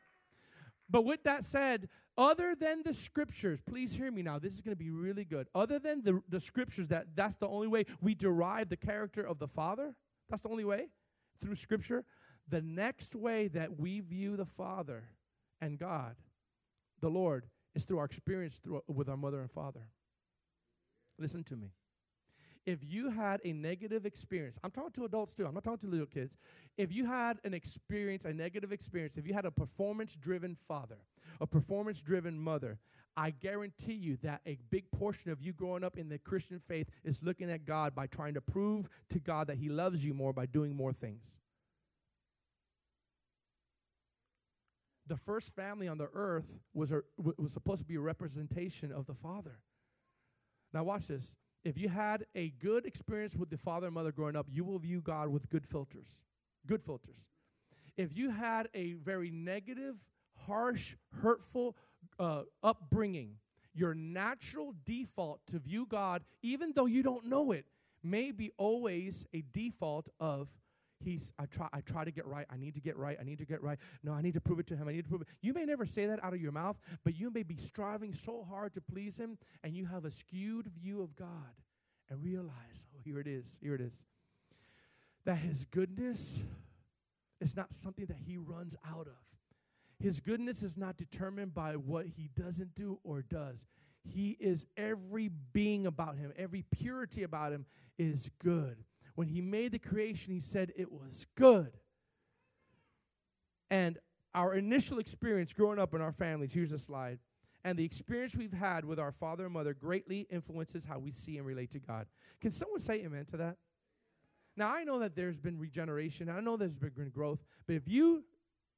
[0.92, 4.38] But with that said, other than the scriptures, please hear me now.
[4.38, 5.48] This is going to be really good.
[5.54, 9.38] Other than the, the scriptures, that that's the only way we derive the character of
[9.38, 9.94] the Father.
[10.28, 10.88] That's the only way
[11.40, 12.04] through scripture.
[12.46, 15.04] The next way that we view the Father
[15.62, 16.16] and God,
[17.00, 19.88] the Lord, is through our experience through, with our mother and father.
[21.18, 21.70] Listen to me
[22.64, 25.86] if you had a negative experience, I'm talking to adults too, I'm not talking to
[25.88, 26.36] little kids.
[26.76, 30.98] If you had an experience, a negative experience, if you had a performance driven father,
[31.40, 32.78] a performance driven mother,
[33.16, 36.88] I guarantee you that a big portion of you growing up in the Christian faith
[37.04, 40.32] is looking at God by trying to prove to God that He loves you more
[40.32, 41.24] by doing more things.
[45.08, 49.06] The first family on the earth was, a, was supposed to be a representation of
[49.06, 49.58] the Father.
[50.72, 54.36] Now, watch this if you had a good experience with the father and mother growing
[54.36, 56.20] up, you will view God with good filters.
[56.66, 57.16] Good filters.
[57.96, 59.96] If you had a very negative,
[60.46, 61.76] harsh, hurtful
[62.18, 63.36] uh, upbringing,
[63.74, 67.66] your natural default to view God, even though you don't know it,
[68.02, 70.48] may be always a default of
[71.02, 72.46] he's I try I try to get right.
[72.50, 73.16] I need to get right.
[73.20, 73.78] I need to get right.
[74.02, 74.88] No, I need to prove it to him.
[74.88, 75.28] I need to prove it.
[75.40, 78.46] You may never say that out of your mouth, but you may be striving so
[78.48, 81.28] hard to please him and you have a skewed view of God
[82.10, 83.58] and realize, oh, here it is.
[83.62, 84.06] Here it is.
[85.24, 86.42] That his goodness
[87.40, 89.22] is not something that he runs out of.
[89.98, 93.66] His goodness is not determined by what he doesn't do or does.
[94.02, 97.66] He is every being about him, every purity about him
[97.98, 98.84] is good
[99.14, 101.72] when he made the creation, he said it was good.
[103.70, 103.98] And
[104.34, 107.18] our initial experience growing up in our families, here's a slide,
[107.64, 111.36] and the experience we've had with our father and mother greatly influences how we see
[111.36, 112.06] and relate to God.
[112.40, 113.56] Can someone say amen to that?
[114.56, 118.24] Now I know that there's been regeneration, I know there's been growth, but if you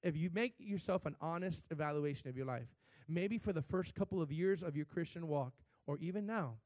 [0.03, 2.69] if you make yourself an honest evaluation of your life,
[3.09, 5.55] maybe for the first couple of years of your Christian walk,
[5.87, 6.57] or even now,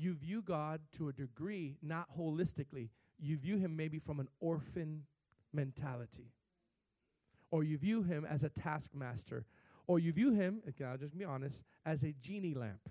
[0.00, 2.90] you view God to a degree, not holistically.
[3.18, 5.04] You view him maybe from an orphan
[5.52, 6.32] mentality.
[7.50, 9.44] Or you view him as a taskmaster.
[9.86, 12.88] Or you view him, I'll just be honest, as a genie lamp.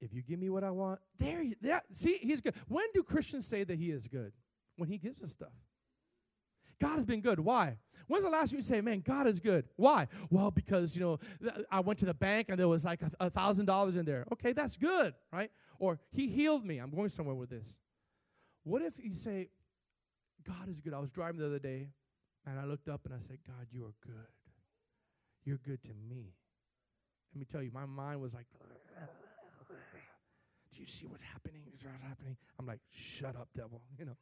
[0.00, 1.82] if you give me what I want, there, you, there.
[1.92, 2.54] See, he's good.
[2.68, 4.32] When do Christians say that he is good?
[4.76, 5.52] When he gives us stuff.
[6.80, 7.40] God has been good.
[7.40, 7.76] Why?
[8.06, 9.66] When's the last time you say, man, God is good?
[9.76, 10.08] Why?
[10.30, 11.18] Well, because, you know,
[11.70, 14.26] I went to the bank and there was like a thousand dollars in there.
[14.32, 15.50] Okay, that's good, right?
[15.78, 16.78] Or he healed me.
[16.78, 17.78] I'm going somewhere with this.
[18.64, 19.48] What if you say,
[20.46, 20.92] God is good?
[20.92, 21.90] I was driving the other day
[22.46, 24.26] and I looked up and I said, God, you are good.
[25.44, 26.34] You're good to me.
[27.32, 28.46] Let me tell you, my mind was like,
[30.74, 31.62] do you see what's happening?
[31.66, 32.36] Is What's happening?
[32.58, 33.80] I'm like, shut up, devil.
[33.98, 34.16] You know.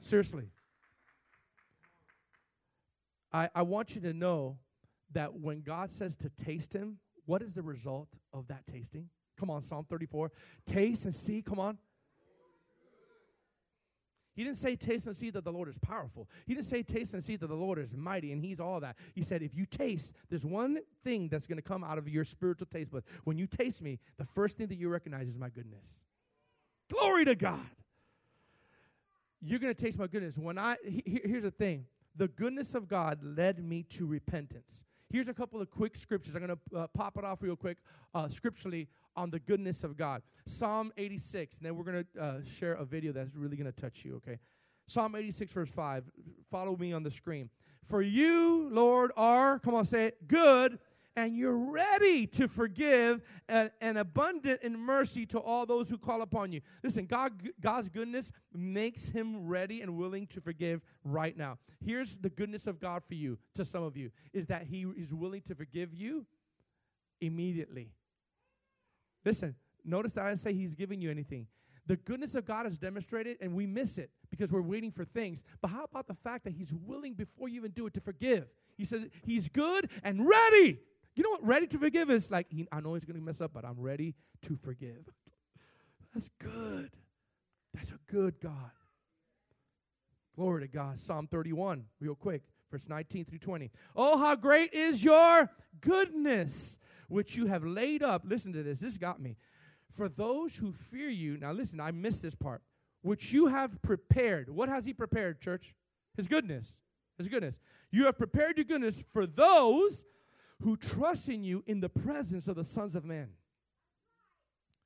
[0.00, 0.44] Seriously.
[3.32, 4.58] I, I want you to know
[5.12, 9.08] that when God says to taste him, what is the result of that tasting?
[9.38, 10.30] Come on, Psalm 34.
[10.66, 11.78] Taste and see, come on.
[14.34, 16.28] He didn't say taste and see that the Lord is powerful.
[16.46, 18.96] He didn't say taste and see that the Lord is mighty and he's all that.
[19.14, 22.24] He said if you taste, there's one thing that's going to come out of your
[22.24, 23.04] spiritual taste buds.
[23.24, 26.04] When you taste me, the first thing that you recognize is my goodness.
[26.90, 27.60] Glory to God.
[29.42, 30.38] You're going to taste my goodness.
[30.38, 31.86] When I he, here's the thing.
[32.14, 34.84] The goodness of God led me to repentance.
[35.10, 36.34] Here's a couple of quick scriptures.
[36.34, 37.78] I'm going to uh, pop it off real quick
[38.14, 40.22] uh, scripturally on the goodness of God.
[40.46, 43.78] Psalm 86, and then we're going to uh, share a video that's really going to
[43.78, 44.38] touch you, okay?
[44.86, 46.04] Psalm 86, verse 5.
[46.50, 47.50] Follow me on the screen.
[47.82, 50.78] For you, Lord, are, come on, say it, good
[51.16, 56.52] and you're ready to forgive and, abundant in mercy to all those who call upon
[56.52, 56.60] you.
[56.82, 61.58] Listen, God, God's goodness makes him ready and willing to forgive right now.
[61.84, 65.12] Here's the goodness of God for you, to some of you, is that he is
[65.12, 66.26] willing to forgive you
[67.20, 67.92] immediately.
[69.24, 71.46] Listen, notice that I didn't say he's giving you anything.
[71.86, 75.42] The goodness of God is demonstrated, and we miss it because we're waiting for things.
[75.60, 78.46] But how about the fact that He's willing before you even do it to forgive?
[78.76, 80.78] He said He's good and ready
[81.14, 81.44] you know what?
[81.46, 84.14] Ready to forgive is like, I know he's going to mess up, but I'm ready
[84.42, 85.08] to forgive.
[86.14, 86.90] That's good.
[87.74, 88.70] That's a good God.
[90.36, 90.98] Glory to God.
[90.98, 93.70] Psalm 31, real quick, verse 19 through 20.
[93.94, 98.22] Oh, how great is your goodness, which you have laid up.
[98.24, 98.80] Listen to this.
[98.80, 99.36] This got me.
[99.90, 102.62] For those who fear you, now listen, I missed this part,
[103.02, 104.48] which you have prepared.
[104.48, 105.74] What has he prepared, church?
[106.16, 106.78] His goodness.
[107.18, 107.60] His goodness.
[107.90, 110.04] You have prepared your goodness for those
[110.62, 113.30] who trust in you in the presence of the sons of men.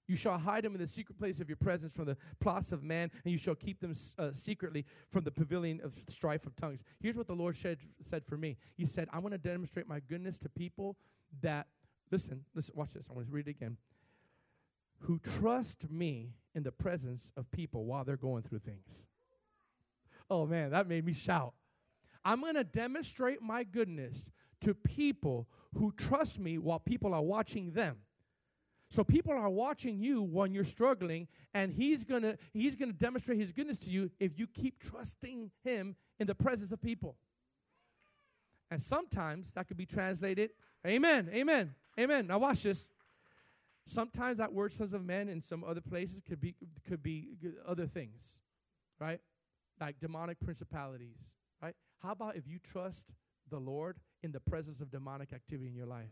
[0.08, 2.84] You shall hide them in the secret place of your presence from the plots of
[2.84, 6.84] man, and you shall keep them uh, secretly from the pavilion of strife of tongues.
[7.00, 8.56] Here's what the Lord said, said for me.
[8.76, 10.96] He said, I want to demonstrate my goodness to people
[11.42, 11.66] that,
[12.12, 13.08] listen, listen, watch this.
[13.10, 13.78] I want to read it again.
[15.00, 19.06] Who trust me in the presence of people while they're going through things.
[20.30, 21.52] Oh man, that made me shout.
[22.24, 27.72] I'm going to demonstrate my goodness to people who trust me while people are watching
[27.72, 27.98] them.
[28.88, 33.52] So people are watching you when you're struggling, and he's gonna he's gonna demonstrate his
[33.52, 37.16] goodness to you if you keep trusting him in the presence of people.
[38.70, 40.50] And sometimes that could be translated,
[40.86, 42.26] Amen, Amen, Amen.
[42.28, 42.90] Now watch this.
[43.86, 46.54] Sometimes that word "sons of men" in some other places could be
[46.88, 47.30] could be
[47.66, 48.40] other things,
[49.00, 49.20] right?
[49.80, 51.74] Like demonic principalities, right?
[52.02, 53.14] How about if you trust
[53.50, 56.10] the Lord in the presence of demonic activity in your life?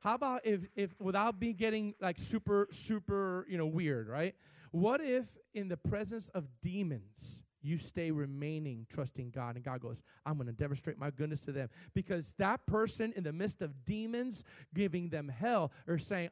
[0.00, 4.34] How about if if without being getting like super super, you know, weird, right?
[4.70, 10.02] What if in the presence of demons you stay remaining trusting God and God goes,
[10.24, 13.84] I'm going to demonstrate my goodness to them because that person in the midst of
[13.84, 16.30] demons giving them hell or saying,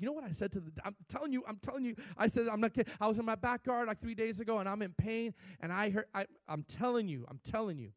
[0.00, 2.48] you know what I said to the I'm telling you, I'm telling you, I said
[2.48, 2.92] I'm not kidding.
[3.00, 5.90] I was in my backyard like 3 days ago and I'm in pain and I
[5.90, 7.92] heard I, I'm telling you, I'm telling you.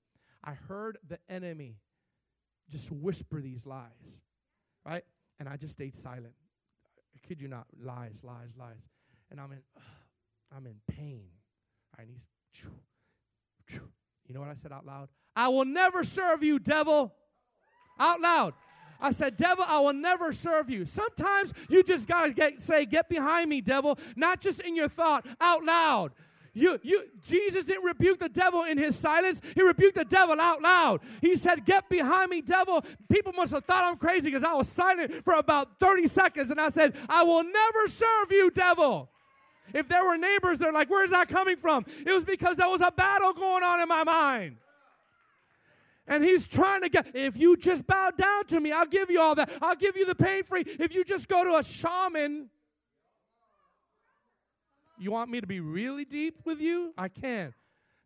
[0.46, 1.78] I heard the enemy
[2.70, 4.20] just whisper these lies,
[4.86, 5.04] right?
[5.40, 6.34] And I just stayed silent.
[7.16, 8.90] I kid you not, lies, lies, lies.
[9.32, 9.82] And I'm in, uh,
[10.56, 11.26] I'm in pain.
[11.98, 12.70] And he's, choo,
[13.68, 13.90] choo.
[14.28, 15.10] you know what I said out loud?
[15.36, 17.14] I will never serve you, devil.
[18.00, 18.54] Out loud.
[19.00, 20.86] I said, devil, I will never serve you.
[20.86, 25.26] Sometimes you just gotta get say, get behind me, devil, not just in your thought,
[25.42, 26.12] out loud.
[26.58, 29.42] You, you, Jesus didn't rebuke the devil in his silence.
[29.54, 31.02] He rebuked the devil out loud.
[31.20, 32.82] He said, Get behind me, devil.
[33.10, 36.50] People must have thought I'm crazy because I was silent for about 30 seconds.
[36.52, 39.10] And I said, I will never serve you, devil.
[39.74, 41.86] If there were neighbors, they're like, Where's that coming from?
[42.06, 44.56] It was because there was a battle going on in my mind.
[46.08, 49.20] And he's trying to get, if you just bow down to me, I'll give you
[49.20, 49.52] all that.
[49.62, 50.64] I'll give you the pain free.
[50.66, 52.50] If you just go to a shaman,
[55.00, 56.94] you want me to be really deep with you?
[56.98, 57.54] I can.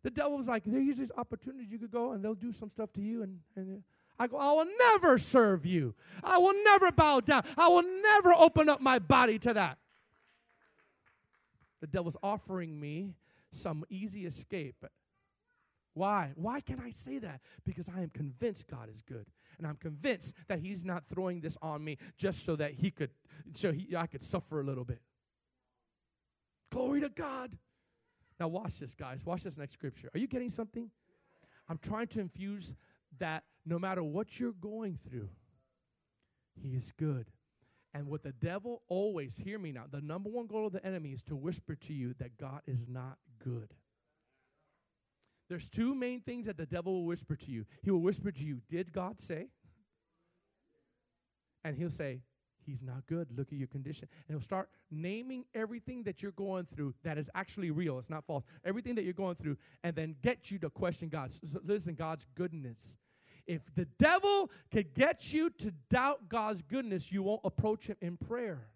[0.02, 2.92] The devil was like, there's these opportunities you could go and they'll do some stuff
[2.94, 3.22] to you.
[3.22, 3.80] And, and uh,
[4.18, 5.94] I go, I will never serve you.
[6.24, 7.44] I will never bow down.
[7.56, 9.78] I will never open up my body to that.
[11.80, 13.14] The devil's offering me
[13.52, 14.84] some easy escape.
[15.94, 16.32] Why?
[16.34, 17.40] Why can I say that?
[17.66, 19.26] Because I am convinced God is good.
[19.58, 23.10] And I'm convinced that He's not throwing this on me just so that He could,
[23.54, 25.00] so he, I could suffer a little bit.
[26.70, 27.56] Glory to God.
[28.38, 29.24] Now, watch this, guys.
[29.24, 30.08] Watch this next scripture.
[30.14, 30.90] Are you getting something?
[31.68, 32.74] I'm trying to infuse
[33.18, 35.28] that no matter what you're going through,
[36.54, 37.26] He is good.
[37.92, 41.10] And what the devil always, hear me now, the number one goal of the enemy
[41.10, 43.74] is to whisper to you that God is not good.
[45.48, 47.66] There's two main things that the devil will whisper to you.
[47.82, 49.48] He will whisper to you, Did God say?
[51.64, 52.20] And he'll say,
[52.64, 53.28] He's not good.
[53.36, 54.08] Look at your condition.
[54.28, 57.98] And he'll start naming everything that you're going through that is actually real.
[57.98, 58.44] It's not false.
[58.64, 61.32] Everything that you're going through, and then get you to question God.
[61.32, 62.96] So listen, God's goodness.
[63.46, 68.16] If the devil could get you to doubt God's goodness, you won't approach him in
[68.16, 68.68] prayer.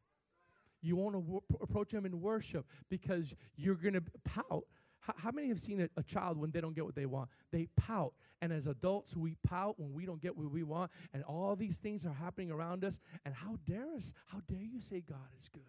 [0.82, 4.64] You won't approach him in worship because you're going to pout.
[5.07, 7.28] How, how, many have seen a, a child when they don't get what they want?
[7.52, 8.14] They pout.
[8.40, 11.76] And as adults, we pout when we don't get what we want, and all these
[11.76, 13.00] things are happening around us.
[13.24, 14.12] And how dare us?
[14.26, 15.62] How dare you say God is good?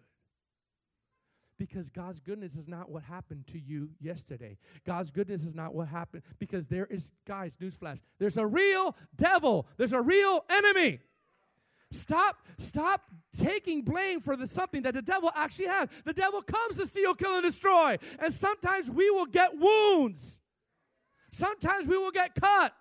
[1.58, 4.58] Because God's goodness is not what happened to you yesterday.
[4.86, 9.66] God's goodness is not what happened because there is, guys, newsflash, there's a real devil,
[9.78, 11.00] there's a real enemy.
[11.90, 13.02] Stop, stop
[13.36, 15.88] taking blame for the something that the devil actually has.
[16.04, 17.96] The devil comes to steal, kill, and destroy.
[18.18, 20.38] And sometimes we will get wounds.
[21.30, 22.74] Sometimes we will get cut.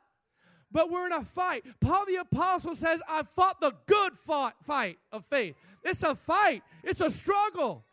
[0.71, 1.65] But we're in a fight.
[1.79, 5.55] Paul the Apostle says, I fought the good fought, fight of faith.
[5.83, 7.85] It's a fight, it's a struggle.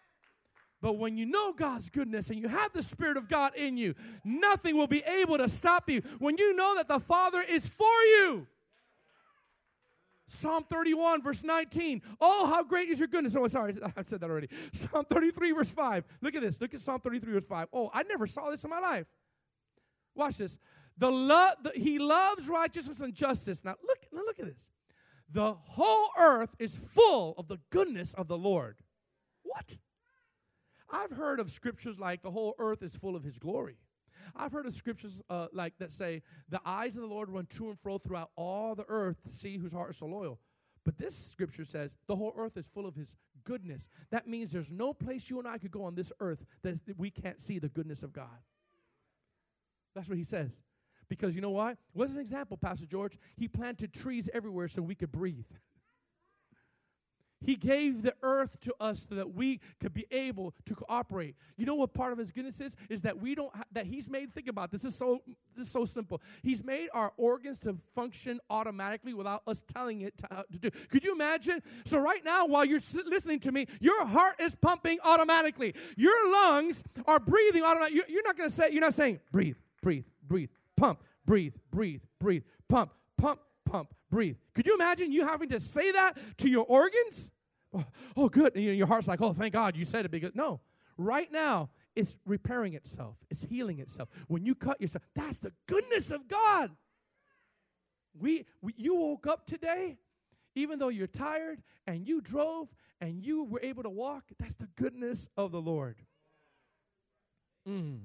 [0.80, 3.94] But when you know God's goodness and you have the Spirit of God in you,
[4.24, 6.02] nothing will be able to stop you.
[6.18, 8.48] When you know that the Father is for you,
[10.32, 12.00] Psalm 31, verse 19.
[12.20, 13.36] Oh, how great is your goodness.
[13.36, 14.48] Oh, sorry, I've said that already.
[14.72, 16.04] Psalm 33, verse 5.
[16.22, 16.58] Look at this.
[16.60, 17.68] Look at Psalm 33, verse 5.
[17.72, 19.06] Oh, I never saw this in my life.
[20.14, 20.58] Watch this.
[20.96, 23.62] The love he loves righteousness and justice.
[23.64, 24.68] Now look, now look at this.
[25.30, 28.76] The whole earth is full of the goodness of the Lord.
[29.42, 29.78] What?
[30.90, 33.76] I've heard of scriptures like the whole earth is full of his glory.
[34.36, 37.68] I've heard of scriptures uh, like that say, the eyes of the Lord run to
[37.68, 40.38] and fro throughout all the earth to see whose heart is so loyal.
[40.84, 43.88] But this scripture says the whole earth is full of his goodness.
[44.10, 47.10] That means there's no place you and I could go on this earth that we
[47.10, 48.26] can't see the goodness of God.
[49.94, 50.62] That's what he says.
[51.08, 51.76] Because you know why?
[51.92, 53.18] What's an example, Pastor George?
[53.36, 55.46] He planted trees everywhere so we could breathe.
[57.45, 61.34] He gave the earth to us so that we could be able to cooperate.
[61.57, 62.76] You know what part of his goodness is?
[62.88, 65.20] Is that we don't ha- that he's made think about this is so
[65.57, 66.20] this is so simple.
[66.43, 70.70] He's made our organs to function automatically without us telling it to, uh, to do.
[70.90, 71.62] Could you imagine?
[71.84, 75.74] So right now while you're s- listening to me, your heart is pumping automatically.
[75.97, 77.97] Your lungs are breathing automatically.
[77.97, 82.01] You, you're not going to say you're not saying breathe, breathe, breathe, pump, breathe, breathe,
[82.18, 83.40] breathe, pump, pump,
[83.72, 84.36] pump, breathe.
[84.54, 87.30] Could you imagine you having to say that to your organs?
[87.72, 87.84] Oh,
[88.16, 88.54] oh good.
[88.54, 90.60] And your heart's like, oh, thank God you said it because no.
[90.98, 93.16] Right now, it's repairing itself.
[93.30, 94.10] It's healing itself.
[94.28, 96.70] When you cut yourself, that's the goodness of God.
[98.18, 99.96] We, we you woke up today,
[100.54, 102.68] even though you're tired and you drove
[103.00, 105.96] and you were able to walk, that's the goodness of the Lord.
[107.66, 108.00] Mm.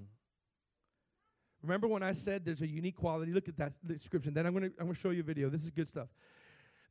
[1.64, 3.32] Remember when I said there's a unique quality?
[3.32, 4.34] Look at that description.
[4.34, 5.49] Then I'm going to I'm going to show you a video.
[5.49, 6.08] This is good stuff.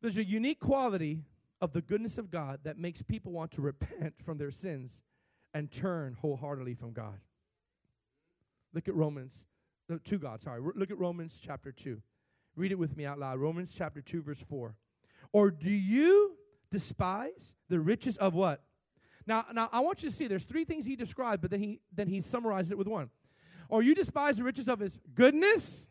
[0.01, 1.23] There's a unique quality
[1.61, 5.01] of the goodness of God that makes people want to repent from their sins
[5.55, 7.19] and turn wholeheartedly from God.
[8.75, 9.47] Look at Romans,
[9.91, 10.61] uh, to God, sorry.
[10.75, 12.03] Look at Romans chapter 2.
[12.57, 13.39] Read it with me out loud.
[13.39, 14.75] Romans chapter 2, verse 4.
[15.33, 16.37] Or do you
[16.71, 18.63] despise the riches of what?
[19.27, 21.81] Now, now I want you to see there's three things he described, but then he
[21.93, 23.11] then he summarized it with one.
[23.69, 25.87] Or you despise the riches of his goodness,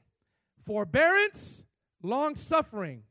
[0.66, 1.64] forbearance,
[2.02, 3.04] long suffering,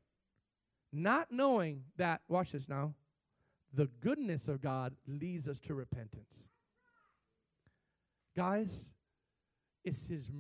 [0.93, 2.95] not knowing that, watch this now,
[3.73, 6.49] the goodness of God leads us to repentance.
[8.37, 8.91] Guys,
[9.85, 10.31] it's his,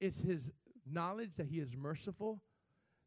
[0.00, 0.50] it's his
[0.90, 2.42] knowledge that he is merciful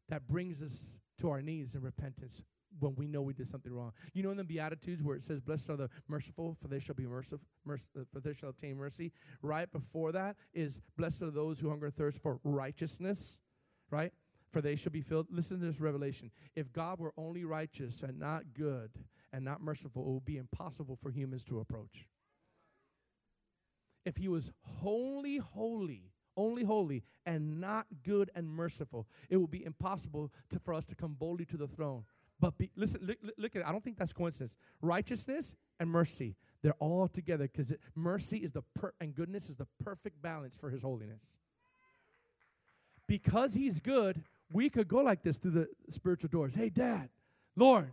[0.08, 2.42] that brings us to our knees in repentance
[2.78, 3.92] when we know we did something wrong.
[4.12, 6.94] You know in the Beatitudes where it says, Blessed are the merciful, for they shall
[6.94, 9.12] be merciful, merc- uh, for they shall obtain mercy.
[9.42, 13.38] Right before that is, Blessed are those who hunger and thirst for righteousness,
[13.90, 14.12] right?
[14.50, 15.26] For they shall be filled.
[15.30, 16.30] Listen to this revelation.
[16.56, 18.90] If God were only righteous and not good
[19.32, 22.06] and not merciful, it would be impossible for humans to approach.
[24.04, 29.64] If he was wholly holy, only holy and not good and merciful, it would be
[29.64, 32.04] impossible to, for us to come boldly to the throne.
[32.40, 33.68] But be, listen, look, look at it.
[33.68, 34.56] I don't think that's coincidence.
[34.80, 39.66] Righteousness and mercy, they're all together because mercy is the per- and goodness is the
[39.82, 41.36] perfect balance for His holiness.
[43.06, 44.22] Because He's good,
[44.52, 46.54] we could go like this through the spiritual doors.
[46.54, 47.08] Hey, Dad,
[47.56, 47.92] Lord,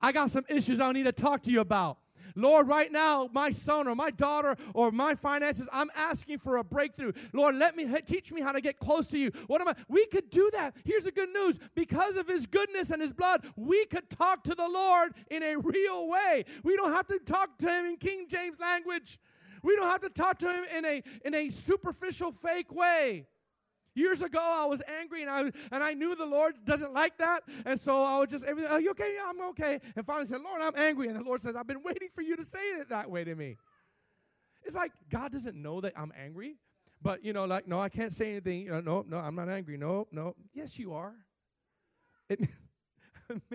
[0.00, 1.98] I got some issues I need to talk to you about.
[2.34, 6.64] Lord, right now, my son or my daughter or my finances, I'm asking for a
[6.64, 7.12] breakthrough.
[7.32, 9.30] Lord, let me teach me how to get close to you.
[9.46, 9.74] What am I?
[9.88, 10.76] We could do that.
[10.84, 14.54] Here's the good news because of his goodness and his blood, we could talk to
[14.54, 16.44] the Lord in a real way.
[16.62, 19.18] We don't have to talk to him in King James language.
[19.62, 23.26] We don't have to talk to him in a in a superficial fake way.
[23.94, 25.40] Years ago, I was angry and I
[25.72, 28.70] and I knew the Lord doesn't like that, and so I was just everything.
[28.70, 29.14] Are you okay?
[29.16, 29.80] Yeah, I'm okay.
[29.96, 32.36] And finally said, Lord, I'm angry, and the Lord said, I've been waiting for you
[32.36, 33.56] to say it that way to me.
[34.62, 36.56] It's like God doesn't know that I'm angry,
[37.02, 38.60] but you know, like no, I can't say anything.
[38.60, 39.76] You know, no, no, I'm not angry.
[39.76, 40.36] No, no.
[40.54, 41.14] Yes, you are.
[42.28, 42.48] It,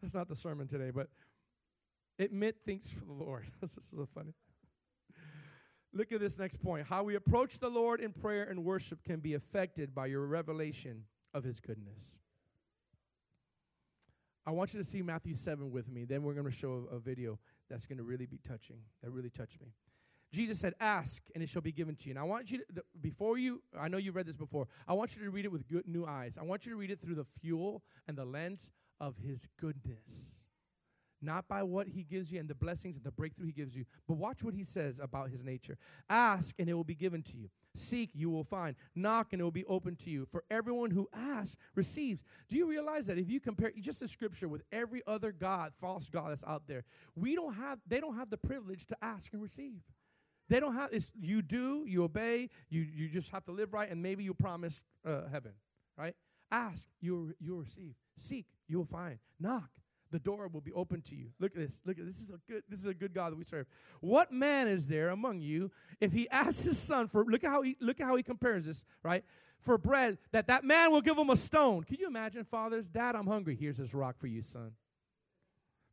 [0.00, 1.08] that's not the sermon today, but
[2.18, 3.44] admit things for the Lord.
[3.60, 4.34] this is so funny.
[5.96, 6.86] Look at this next point.
[6.86, 11.04] How we approach the Lord in prayer and worship can be affected by your revelation
[11.32, 12.18] of his goodness.
[14.46, 16.04] I want you to see Matthew 7 with me.
[16.04, 17.38] Then we're going to show a, video
[17.70, 19.68] that's going to really be touching, that really touched me.
[20.30, 22.10] Jesus said, Ask, and it shall be given to you.
[22.10, 25.16] And I want you to, before you, I know you've read this before, I want
[25.16, 26.36] you to read it with good new eyes.
[26.38, 28.70] I want you to read it through the fuel and the lens
[29.00, 30.35] of his goodness
[31.22, 33.84] not by what he gives you and the blessings and the breakthrough he gives you,
[34.06, 35.76] but watch what he says about his nature.
[36.08, 37.48] Ask and it will be given to you.
[37.74, 38.76] Seek, you will find.
[38.94, 40.26] Knock and it will be open to you.
[40.30, 42.24] For everyone who asks receives.
[42.48, 46.08] Do you realize that if you compare just the scripture with every other God, false
[46.08, 49.42] God that's out there, we don't have they don't have the privilege to ask and
[49.42, 49.82] receive.
[50.48, 53.90] They don't have it's you do, you obey, you you just have to live right,
[53.90, 55.52] and maybe you promise uh, heaven,
[55.96, 56.14] right?
[56.50, 57.94] Ask, you'll you'll receive.
[58.16, 59.18] Seek, you will find.
[59.40, 59.70] Knock,
[60.10, 61.28] the door will be open to you.
[61.38, 61.82] Look at this.
[61.84, 62.16] Look at this.
[62.16, 63.66] This is a good, this is a good God that we serve.
[64.00, 67.62] What man is there among you if he asks his son for look at how
[67.62, 69.24] he look at how he compares this, right?
[69.60, 71.82] For bread, that that man will give him a stone.
[71.82, 72.86] Can you imagine, fathers?
[72.86, 73.56] Dad, I'm hungry.
[73.58, 74.72] Here's this rock for you, son.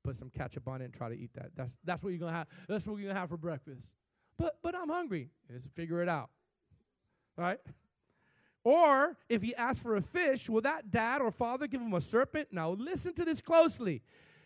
[0.04, 1.52] Put some ketchup on it and try to eat that.
[1.56, 2.48] That's that's what you're gonna have.
[2.68, 3.96] That's what you're gonna have for breakfast.
[4.38, 5.30] But but I'm hungry.
[5.50, 6.30] Let's figure it out.
[7.38, 7.60] Right?
[8.64, 12.02] Or if he asks for a fish, will that dad or father give him a
[12.02, 12.50] serpent?
[12.52, 14.02] Now listen to this closely.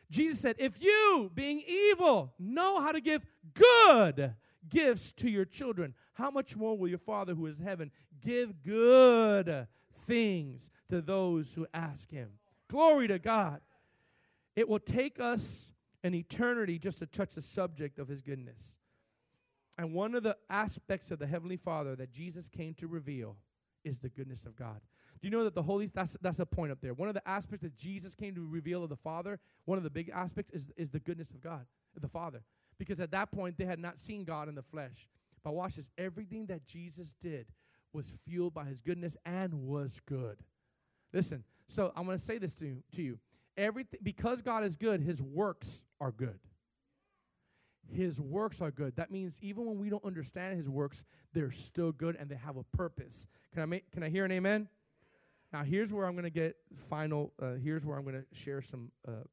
[0.09, 4.33] Jesus said, If you, being evil, know how to give good
[4.69, 7.91] gifts to your children, how much more will your Father who is heaven
[8.21, 12.31] give good things to those who ask him?
[12.69, 13.61] Glory to God.
[14.55, 15.71] It will take us
[16.03, 18.77] an eternity just to touch the subject of his goodness.
[19.77, 23.35] And one of the aspects of the Heavenly Father that Jesus came to reveal
[23.87, 24.81] is the goodness of God.
[25.21, 26.93] Do you know that the Holy that's that's a point up there.
[26.93, 29.89] One of the aspects that Jesus came to reveal of the Father, one of the
[29.89, 31.65] big aspects is, is the goodness of God,
[31.99, 32.43] the Father.
[32.77, 35.07] Because at that point they had not seen God in the flesh.
[35.43, 37.47] But watch this, everything that Jesus did
[37.93, 40.37] was fueled by his goodness and was good.
[41.13, 43.19] Listen, so I'm going to say this to to you.
[43.55, 46.39] Everything because God is good, his works are good.
[47.91, 48.95] His works are good.
[48.95, 52.57] That means even when we don't understand his works, they're still good and they have
[52.57, 53.27] a purpose.
[53.53, 54.67] Can I make can I hear an amen?
[55.53, 58.61] Now here's where I'm going to get final uh, here's where I'm going to share
[58.61, 59.23] some uh,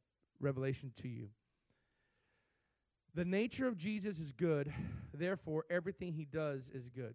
[0.40, 1.28] revelation to you.
[3.14, 4.72] The nature of Jesus is good,
[5.12, 7.14] therefore everything he does is good.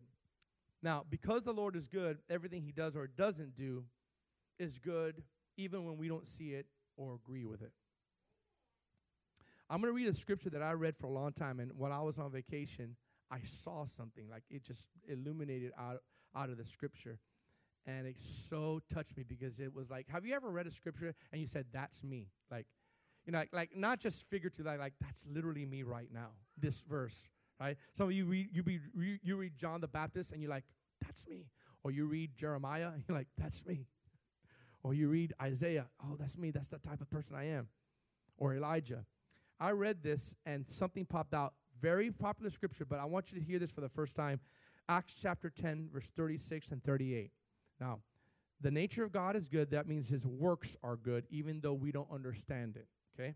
[0.81, 3.83] Now, because the Lord is good, everything he does or doesn't do
[4.57, 5.23] is good
[5.57, 7.73] even when we don't see it or agree with it.
[9.69, 11.91] I'm going to read a scripture that I read for a long time, and when
[11.91, 12.95] I was on vacation,
[13.29, 16.01] I saw something like it just illuminated out
[16.35, 17.19] out of the scripture,
[17.85, 21.13] and it so touched me because it was like, have you ever read a scripture
[21.31, 22.29] and you said, "That's me"?
[22.49, 22.65] Like,
[23.25, 26.29] you know, like, like not just figuratively, like, like that's literally me right now.
[26.57, 27.77] This verse, right?
[27.93, 28.79] Some of you read you be
[29.21, 30.65] you read John the Baptist and you're like,
[31.05, 31.45] "That's me,"
[31.83, 33.85] or you read Jeremiah and you're like, "That's me,"
[34.81, 36.49] or you read Isaiah, "Oh, that's me.
[36.49, 37.67] That's the type of person I am,"
[38.37, 39.05] or Elijah.
[39.59, 41.53] I read this and something popped out.
[41.81, 44.39] Very popular scripture, but I want you to hear this for the first time.
[44.87, 47.31] Acts chapter 10, verse 36 and 38.
[47.79, 47.99] Now,
[48.61, 49.71] the nature of God is good.
[49.71, 52.87] That means his works are good, even though we don't understand it.
[53.17, 53.35] Okay?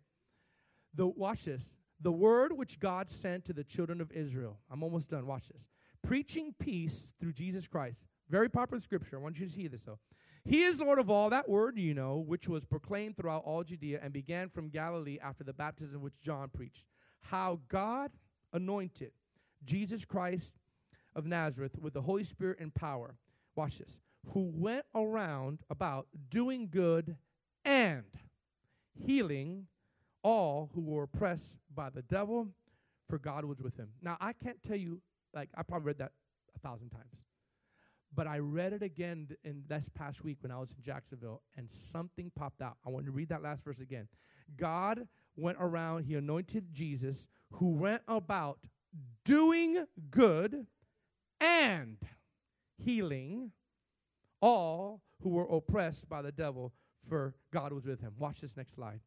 [0.93, 1.77] The watch this.
[2.01, 4.59] The word which God sent to the children of Israel.
[4.69, 5.25] I'm almost done.
[5.25, 5.69] Watch this.
[6.01, 8.07] Preaching peace through Jesus Christ.
[8.29, 9.17] Very popular scripture.
[9.17, 9.99] I want you to hear this though.
[10.45, 11.29] He is Lord of all.
[11.29, 15.43] That word, you know, which was proclaimed throughout all Judea and began from Galilee after
[15.43, 16.85] the baptism which John preached.
[17.21, 18.11] How God
[18.51, 19.11] anointed
[19.63, 20.55] Jesus Christ
[21.15, 23.15] of Nazareth with the Holy Spirit and power.
[23.55, 24.01] Watch this.
[24.33, 27.17] Who went around about doing good
[27.63, 28.03] and
[28.93, 29.67] healing
[30.23, 32.49] all who were oppressed by the devil,
[33.07, 33.89] for God was with him.
[34.01, 35.01] Now, I can't tell you,
[35.33, 36.11] like, I probably read that
[36.55, 37.15] a thousand times.
[38.15, 41.71] But I read it again in this past week when I was in Jacksonville, and
[41.71, 42.77] something popped out.
[42.85, 44.07] I want to read that last verse again.
[44.55, 48.59] God went around, he anointed Jesus, who went about
[49.25, 50.67] doing good
[51.41, 51.97] and
[52.77, 53.51] healing
[54.41, 56.73] all who were oppressed by the devil,
[57.07, 58.13] for God was with him.
[58.19, 58.99] Watch this next slide.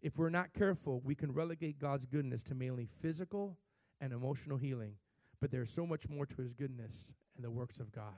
[0.00, 3.58] If we're not careful, we can relegate God's goodness to mainly physical
[4.00, 4.94] and emotional healing,
[5.40, 8.14] but there's so much more to his goodness and the works of God.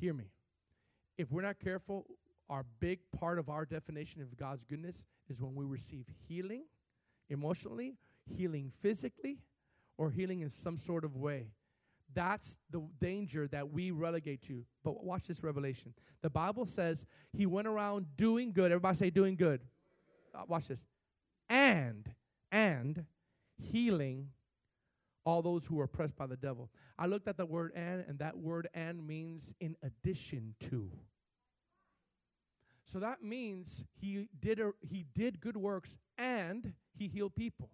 [0.00, 0.24] Hear me.
[1.16, 2.06] If we're not careful,
[2.50, 6.64] our big part of our definition of God's goodness is when we receive healing
[7.30, 7.96] emotionally,
[8.36, 9.38] healing physically,
[9.96, 11.48] or healing in some sort of way.
[12.12, 14.64] That's the danger that we relegate to.
[14.84, 15.94] But watch this revelation.
[16.22, 18.70] The Bible says he went around doing good.
[18.70, 19.62] Everybody say doing good.
[20.34, 20.86] Uh, watch this.
[21.48, 22.12] And,
[22.52, 23.06] and
[23.56, 24.28] healing
[25.24, 26.70] all those who are oppressed by the devil.
[26.98, 30.90] I looked at the word and, and that word and means in addition to.
[32.84, 37.70] So that means he did a, he did good works and he healed people.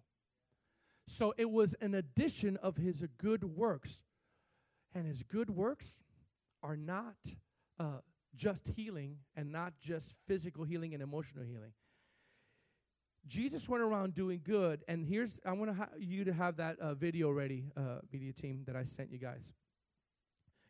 [1.07, 4.03] So it was an addition of his good works.
[4.95, 6.01] And his good works
[6.63, 7.15] are not
[7.79, 7.99] uh,
[8.35, 11.73] just healing and not just physical healing and emotional healing.
[13.27, 16.93] Jesus went around doing good, and here's I want ha- you to have that uh,
[16.95, 19.53] video ready, uh, media team that I sent you guys.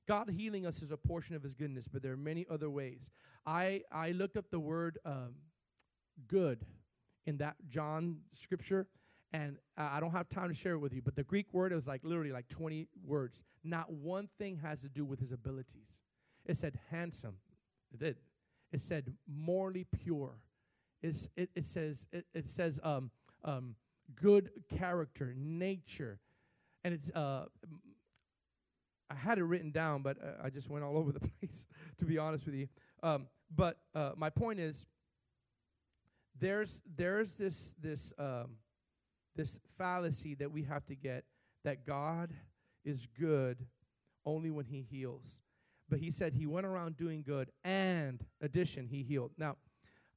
[0.08, 3.10] God healing us is a portion of His goodness, but there are many other ways.
[3.46, 5.36] I I looked up the word um,
[6.28, 6.66] "good"
[7.26, 8.88] in that John scripture,
[9.32, 11.02] and uh, I don't have time to share it with you.
[11.02, 13.44] But the Greek word is like literally like 20 words.
[13.64, 16.02] Not one thing has to do with His abilities.
[16.46, 17.38] It said handsome.
[17.94, 18.18] It did.
[18.72, 20.36] It said morally pure
[21.02, 23.12] it's, it, it says it, it says um,
[23.44, 23.76] um,
[24.16, 26.20] good character, nature,
[26.84, 27.10] and it's.
[27.12, 27.46] Uh,
[29.10, 31.66] I had it written down, but uh, I just went all over the place.
[32.00, 32.68] To be honest with you,
[33.04, 34.86] um, but uh, my point is,
[36.40, 38.58] there's there's this this um,
[39.36, 41.26] this fallacy that we have to get
[41.64, 42.34] that God
[42.86, 43.66] is good
[44.26, 45.40] only when He heals.
[45.90, 49.32] But He said He went around doing good, and addition He healed.
[49.38, 49.58] Now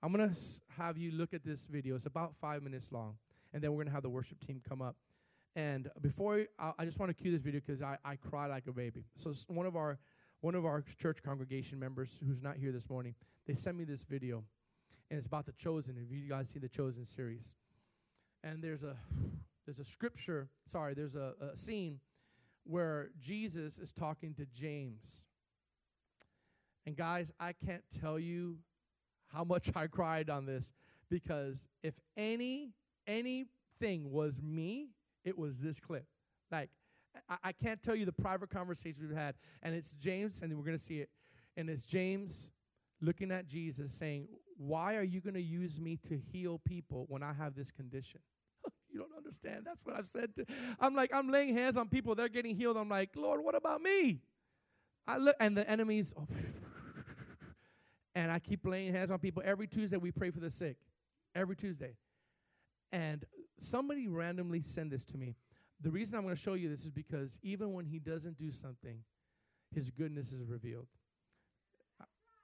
[0.04, 0.36] I'm going to
[0.76, 1.96] have you look at this video.
[1.96, 3.14] It's about five minutes long.
[3.54, 4.96] And then we're going to have the worship team come up.
[5.56, 8.66] And before, I, I just want to cue this video because I, I cry like
[8.66, 9.06] a baby.
[9.16, 9.98] So one of our
[10.42, 13.14] one of our church congregation members who's not here this morning,
[13.46, 14.44] they sent me this video.
[15.10, 15.96] And it's about the chosen.
[15.96, 17.54] If you guys see the chosen series.
[18.42, 18.96] And there's a
[19.64, 22.00] there's a scripture, sorry, there's a, a scene
[22.64, 25.22] where Jesus is talking to James.
[26.84, 28.58] And guys, I can't tell you
[29.34, 30.70] how much I cried on this
[31.10, 32.70] because if any
[33.06, 34.88] anything was me,
[35.24, 36.06] it was this clip.
[36.50, 36.70] Like
[37.28, 40.64] I, I can't tell you the private conversations we've had, and it's James, and we're
[40.64, 41.10] gonna see it,
[41.56, 42.50] and it's James
[43.00, 47.32] looking at Jesus saying, "Why are you gonna use me to heal people when I
[47.32, 48.20] have this condition?"
[48.92, 49.66] you don't understand.
[49.66, 50.34] That's what I've said.
[50.36, 50.46] To,
[50.80, 52.76] I'm like, I'm laying hands on people, they're getting healed.
[52.76, 54.20] I'm like, Lord, what about me?
[55.06, 56.14] I look, and the enemies.
[56.16, 56.26] Oh,
[58.14, 59.42] and I keep laying hands on people.
[59.44, 60.76] Every Tuesday, we pray for the sick.
[61.34, 61.96] Every Tuesday.
[62.92, 63.24] And
[63.58, 65.34] somebody randomly sent this to me.
[65.80, 68.52] The reason I'm going to show you this is because even when he doesn't do
[68.52, 69.00] something,
[69.74, 70.86] his goodness is revealed.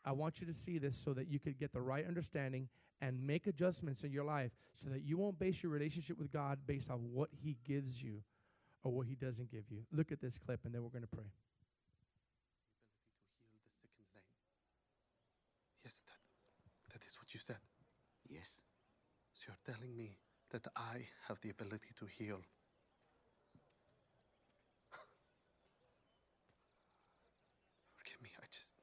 [0.04, 2.68] I, want you to see this so that you could get the right understanding
[3.00, 6.60] and make adjustments in your life so that you won't base your relationship with God
[6.66, 8.22] based on what he gives you
[8.82, 9.82] or what he doesn't give you.
[9.92, 11.30] Look at this clip and then we're going to pray.
[15.90, 16.22] Yes, that,
[16.92, 17.58] that is what you said.
[18.28, 18.60] Yes.
[19.34, 20.18] So you're telling me
[20.52, 22.38] that I have the ability to heal.
[27.96, 28.74] Forgive me, I just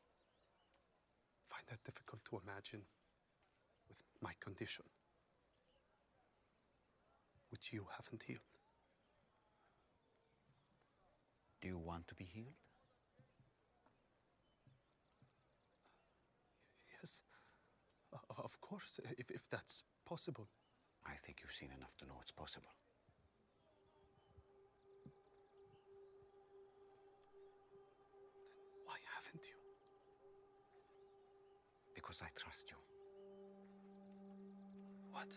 [1.48, 2.82] find that difficult to imagine
[3.88, 4.84] with my condition,
[7.52, 8.42] which you haven't healed.
[11.62, 12.67] Do you want to be healed?
[17.08, 17.22] Yes,
[18.38, 20.50] of course, if, if that's possible.
[21.06, 22.74] I think you've seen enough to know it's possible.
[28.86, 29.56] Why haven't you?
[31.96, 32.78] Because I trust you.
[35.12, 35.32] What?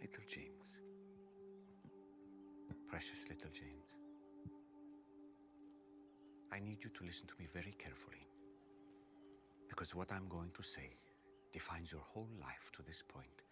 [0.00, 0.70] Little James,
[2.88, 4.05] Precious little James.
[6.56, 8.24] I need you to listen to me very carefully.
[9.68, 10.96] Because what I'm going to say
[11.52, 13.42] defines your whole life to this point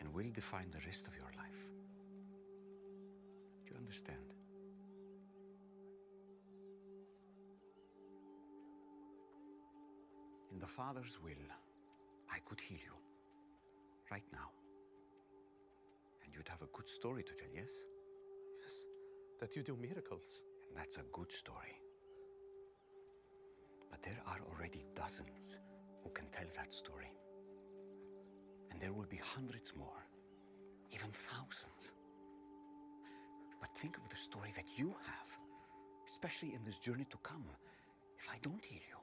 [0.00, 1.62] and will define the rest of your life.
[3.64, 4.34] Do you understand?
[10.52, 11.48] In the Father's will,
[12.30, 12.96] I could heal you
[14.10, 14.50] right now.
[16.22, 17.70] And you'd have a good story to tell, yes?
[18.60, 18.84] Yes,
[19.40, 20.44] that you do miracles.
[20.68, 21.85] And that's a good story.
[23.96, 25.56] But there are already dozens
[26.04, 27.10] who can tell that story.
[28.70, 30.04] And there will be hundreds more,
[30.92, 31.92] even thousands.
[33.58, 35.30] But think of the story that you have,
[36.06, 37.46] especially in this journey to come,
[38.18, 39.00] if I don't heal you.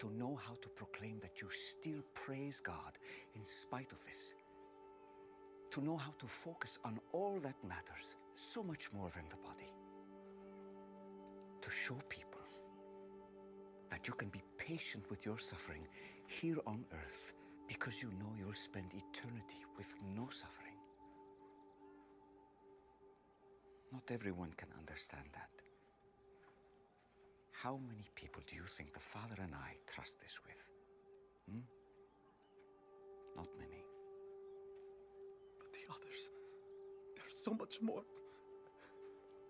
[0.00, 2.98] To know how to proclaim that you still praise God
[3.34, 4.34] in spite of this.
[5.70, 9.72] To know how to focus on all that matters, so much more than the body.
[11.64, 12.44] To show people
[13.90, 15.80] that you can be patient with your suffering
[16.26, 17.32] here on earth
[17.66, 20.76] because you know you'll spend eternity with no suffering.
[23.90, 25.48] Not everyone can understand that.
[27.52, 30.60] How many people do you think the Father and I trust this with?
[31.48, 31.64] Hmm?
[33.36, 33.82] Not many.
[35.58, 36.28] But the others,
[37.16, 38.04] they're so much more.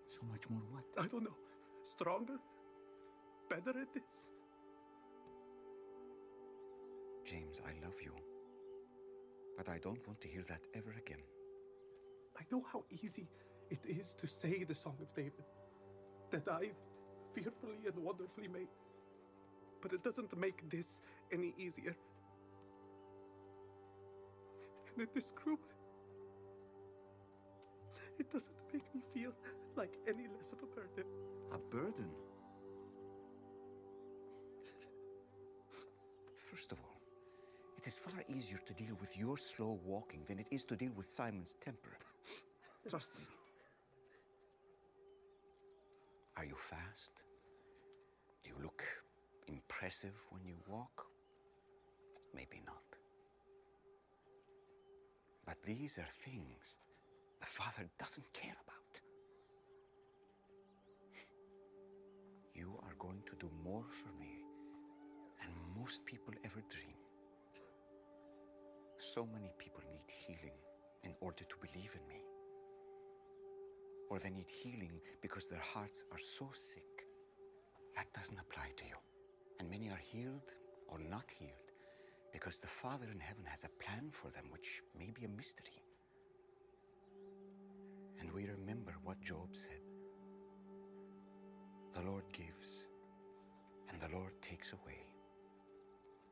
[0.09, 0.85] So much more what?
[0.97, 1.44] I don't know.
[1.85, 2.39] Stronger?
[3.47, 4.29] Better at this?
[7.23, 8.11] James, I love you.
[9.55, 11.21] But I don't want to hear that ever again.
[12.37, 13.27] I know how easy
[13.69, 15.45] it is to say the Song of David
[16.31, 16.71] that I
[17.33, 18.67] fearfully and wonderfully made.
[19.81, 20.99] But it doesn't make this
[21.31, 21.95] any easier.
[24.91, 25.61] And in this group,
[28.19, 29.31] it doesn't make me feel
[29.75, 31.05] like any less of a burden.
[31.51, 32.09] A burden?
[36.51, 37.01] First of all,
[37.77, 40.91] it is far easier to deal with your slow walking than it is to deal
[40.95, 41.97] with Simon's temper.
[42.89, 43.25] Trust me.
[46.37, 47.11] Are you fast?
[48.43, 48.83] Do you look
[49.47, 51.05] impressive when you walk?
[52.33, 52.83] Maybe not.
[55.45, 56.77] But these are things
[57.45, 58.93] the Father doesn't care about.
[62.55, 64.41] You are going to do more for me
[65.39, 66.97] than most people ever dream.
[68.97, 70.57] So many people need healing
[71.03, 72.21] in order to believe in me.
[74.09, 77.05] Or they need healing because their hearts are so sick.
[77.95, 78.97] That doesn't apply to you.
[79.59, 80.49] And many are healed
[80.87, 81.69] or not healed
[82.33, 85.84] because the Father in heaven has a plan for them which may be a mystery.
[88.35, 89.79] We remember what Job said
[91.93, 92.89] The Lord gives,
[93.87, 94.99] and the Lord takes away.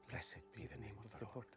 [0.09, 1.47] Blessed be the name of the Lord.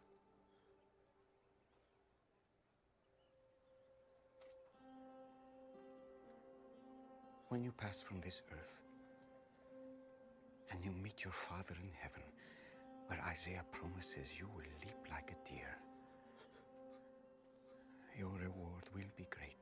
[7.49, 8.79] When you pass from this earth
[10.71, 12.23] and you meet your Father in heaven,
[13.07, 15.77] where Isaiah promises you will leap like a deer,
[18.17, 19.56] your reward will be great.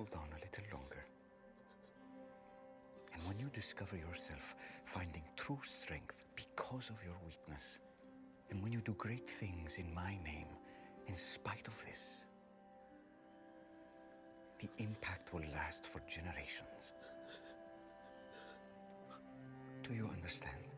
[0.00, 1.04] Hold on a little longer.
[3.12, 7.80] And when you discover yourself finding true strength because of your weakness,
[8.50, 10.48] and when you do great things in my name,
[11.06, 12.24] in spite of this,
[14.58, 16.92] the impact will last for generations.
[19.82, 20.69] Do you understand?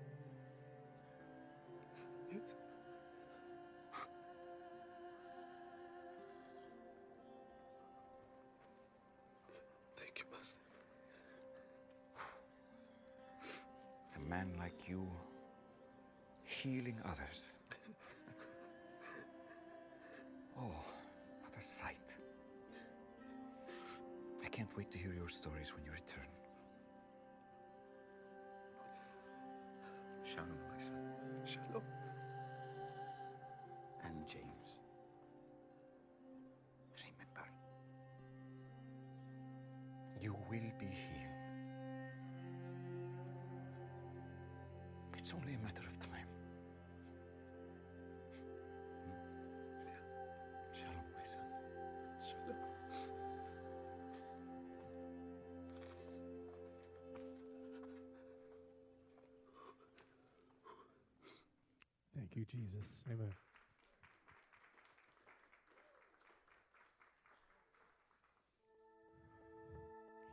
[16.63, 17.41] Healing others.
[20.57, 20.71] oh,
[21.41, 21.97] what a sight.
[24.45, 26.29] I can't wait to hear your stories when you return.
[30.25, 31.03] Shalom, my son.
[31.45, 31.83] Shalom.
[34.05, 34.83] And James.
[36.95, 37.49] Remember,
[40.21, 41.33] you will be healed.
[45.19, 46.02] It's only a matter of time.
[62.43, 63.05] You, Jesus.
[63.09, 63.29] Amen.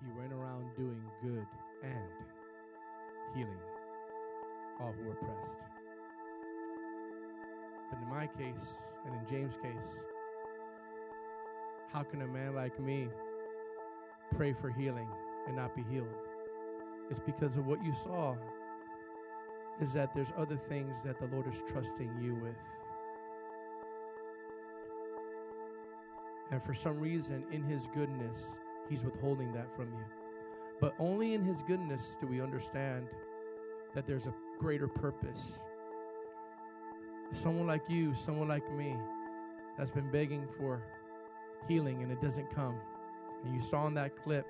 [0.01, 1.45] He went around doing good
[1.83, 1.93] and
[3.35, 3.59] healing
[4.79, 5.57] all who were oppressed.
[7.91, 10.05] But in my case, and in James' case,
[11.91, 13.09] how can a man like me
[14.35, 15.07] pray for healing
[15.47, 16.07] and not be healed?
[17.09, 18.35] It's because of what you saw
[19.81, 22.55] is that there's other things that the Lord is trusting you with.
[26.51, 28.59] And for some reason, in His goodness,
[28.89, 30.03] He's withholding that from you.
[30.81, 33.07] But only in His goodness do we understand
[33.93, 35.59] that there's a greater purpose.
[37.31, 38.95] Someone like you, someone like me,
[39.77, 40.81] that's been begging for
[41.67, 42.75] healing and it doesn't come.
[43.45, 44.45] And you saw in that clip,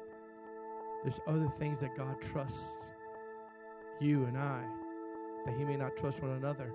[1.03, 2.77] there's other things that God trusts
[3.99, 4.63] you and I
[5.45, 6.73] that He may not trust one another.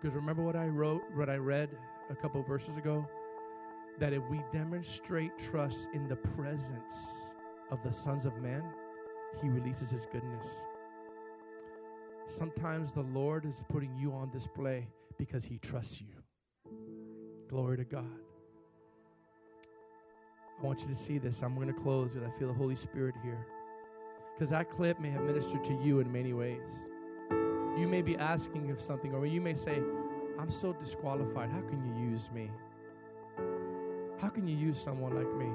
[0.00, 1.68] Because remember what I wrote, what I read
[2.10, 3.06] a couple verses ago?
[3.98, 7.30] That if we demonstrate trust in the presence
[7.70, 8.62] of the sons of men,
[9.42, 10.64] He releases His goodness.
[12.26, 14.88] Sometimes the Lord is putting you on display
[15.18, 16.72] because He trusts you.
[17.48, 18.06] Glory to God.
[20.60, 21.42] I want you to see this.
[21.42, 22.22] I'm going to close it.
[22.26, 23.46] I feel the Holy Spirit here.
[24.40, 26.88] Because that clip may have ministered to you in many ways.
[27.76, 29.78] You may be asking of something, or you may say,
[30.38, 31.50] I'm so disqualified.
[31.50, 32.50] How can you use me?
[34.18, 35.50] How can you use someone like me?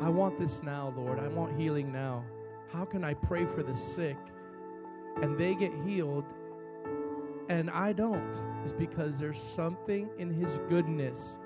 [0.00, 1.20] I want this now, Lord.
[1.20, 2.24] I want healing now.
[2.72, 4.16] How can I pray for the sick
[5.20, 6.24] and they get healed
[7.50, 8.42] and I don't?
[8.62, 11.38] It's because there's something in His goodness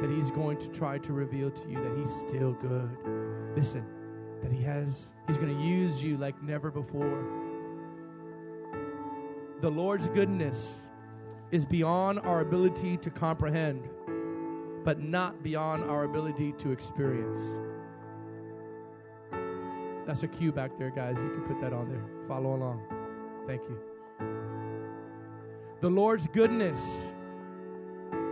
[0.00, 2.96] that He's going to try to reveal to you that He's still good.
[3.56, 3.84] Listen,
[4.42, 7.24] that He has, He's going to use you like never before.
[9.60, 10.88] The Lord's goodness
[11.52, 13.88] is beyond our ability to comprehend,
[14.84, 17.62] but not beyond our ability to experience.
[20.06, 21.16] That's a cue back there, guys.
[21.16, 22.04] You can put that on there.
[22.26, 22.82] Follow along.
[23.46, 23.78] Thank you.
[25.80, 27.12] The Lord's goodness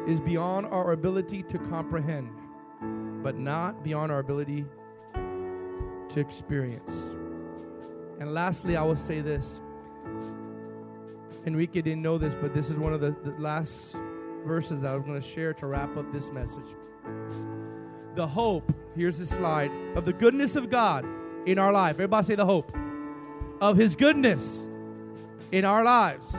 [0.07, 2.31] is beyond our ability to comprehend,
[3.23, 4.67] but not beyond our ability
[6.11, 7.15] to experience.
[8.19, 9.61] And lastly, I will say this.
[11.47, 13.97] Enrique didn't know this, but this is one of the, the last
[14.45, 16.77] verses that I'm going to share to wrap up this message.
[18.15, 21.07] The hope, here's the slide, of the goodness of God
[21.47, 21.97] in our life.
[21.97, 22.77] Everybody say the hope
[23.61, 24.67] of His goodness
[25.53, 26.37] in our lives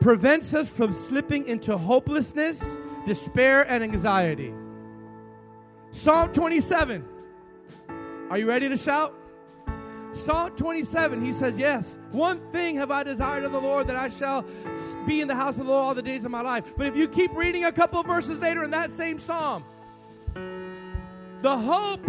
[0.00, 4.52] prevents us from slipping into hopelessness, despair, and anxiety.
[5.90, 7.04] Psalm 27.
[8.30, 9.14] Are you ready to shout?
[10.12, 14.08] Psalm 27, he says, Yes, one thing have I desired of the Lord that I
[14.08, 14.44] shall
[15.06, 16.64] be in the house of the Lord all the days of my life.
[16.76, 19.64] But if you keep reading a couple of verses later in that same psalm,
[20.34, 22.04] the hope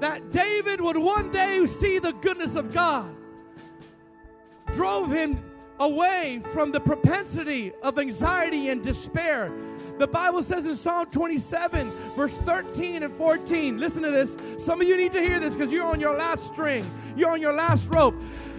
[0.00, 3.14] that David would one day see the goodness of God
[4.72, 5.42] drove him
[5.80, 9.52] away from the propensity of anxiety and despair.
[9.98, 14.36] The Bible says in Psalm 27, verse 13 and 14, listen to this.
[14.58, 17.40] Some of you need to hear this because you're on your last string, you're on
[17.40, 18.14] your last rope.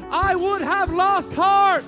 [0.09, 1.85] I would have lost heart.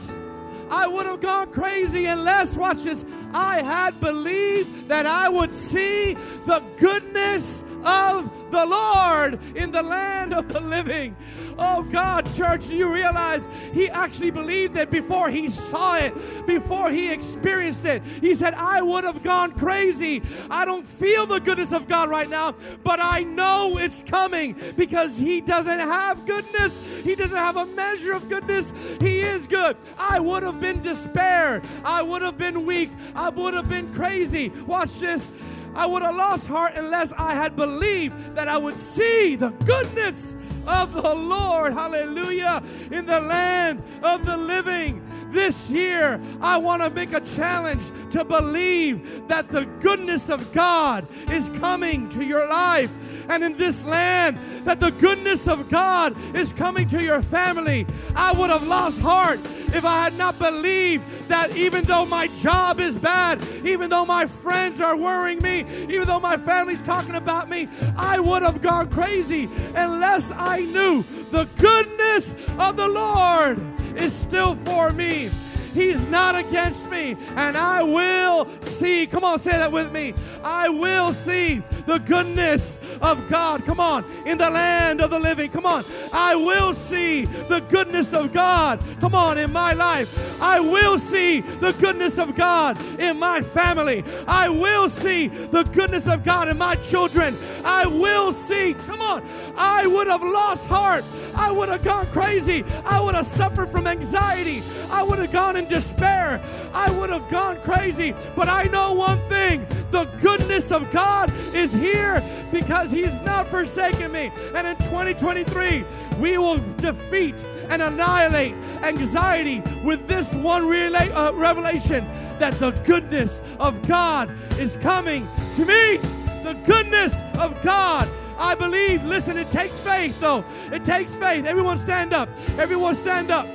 [0.69, 6.13] I would have gone crazy unless, watch this, I had believed that I would see
[6.45, 11.15] the goodness of the Lord in the land of the living.
[11.59, 16.13] Oh God, church, you realize he actually believed that before he saw it,
[16.45, 18.03] before he experienced it?
[18.03, 20.21] He said, I would have gone crazy.
[20.51, 25.17] I don't feel the goodness of God right now, but I know it's coming because
[25.17, 26.79] he doesn't have goodness.
[27.03, 28.71] He doesn't have a measure of goodness.
[29.01, 29.77] He is good.
[29.97, 31.63] I would have been despair.
[31.83, 32.91] I would have been weak.
[33.15, 34.49] I would have been crazy.
[34.49, 35.31] Watch this.
[35.77, 40.35] I would have lost heart unless I had believed that I would see the goodness
[40.65, 45.06] of the Lord, hallelujah, in the land of the living.
[45.29, 51.07] This year, I want to make a challenge to believe that the goodness of God
[51.31, 52.91] is coming to your life
[53.29, 57.85] and in this land, that the goodness of God is coming to your family.
[58.15, 59.39] I would have lost heart
[59.73, 64.27] if I had not believed that even though my job is bad, even though my
[64.27, 67.67] friends are worrying me, even though my family's talking about me,
[67.97, 74.55] I would have gone crazy unless I knew the goodness of the Lord is still
[74.55, 75.29] for me.
[75.77, 79.05] He's not against me, and I will see.
[79.05, 80.15] Come on, say that with me.
[80.43, 83.63] I will see the goodness of God.
[83.63, 85.51] Come on, in the land of the living.
[85.51, 88.83] Come on, I will see the goodness of God.
[89.01, 90.41] Come on, in my life.
[90.41, 94.03] I will see the goodness of God in my family.
[94.27, 97.37] I will see the goodness of God in my children.
[97.63, 98.73] I will see.
[98.87, 99.23] Come on,
[99.55, 101.05] I would have lost heart.
[101.35, 102.63] I would have gone crazy.
[102.83, 104.63] I would have suffered from anxiety.
[104.89, 106.41] I would have gone in despair.
[106.73, 108.13] I would have gone crazy.
[108.35, 114.11] But I know one thing the goodness of God is here because He's not forsaken
[114.11, 114.31] me.
[114.53, 115.85] And in 2023,
[116.19, 118.53] we will defeat and annihilate
[118.83, 122.05] anxiety with this one rela- uh, revelation
[122.39, 125.97] that the goodness of God is coming to me.
[126.43, 129.03] The goodness of God I believe.
[129.03, 130.45] Listen, it takes faith, though.
[130.71, 131.45] It takes faith.
[131.45, 132.29] Everyone stand up.
[132.57, 133.47] Everyone stand up.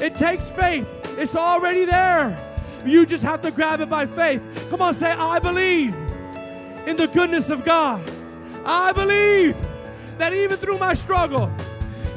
[0.00, 0.99] It takes faith.
[1.18, 2.38] It's already there.
[2.84, 4.42] You just have to grab it by faith.
[4.70, 5.94] Come on, say, I believe
[6.86, 8.10] in the goodness of God.
[8.64, 9.56] I believe
[10.18, 11.50] that even through my struggle,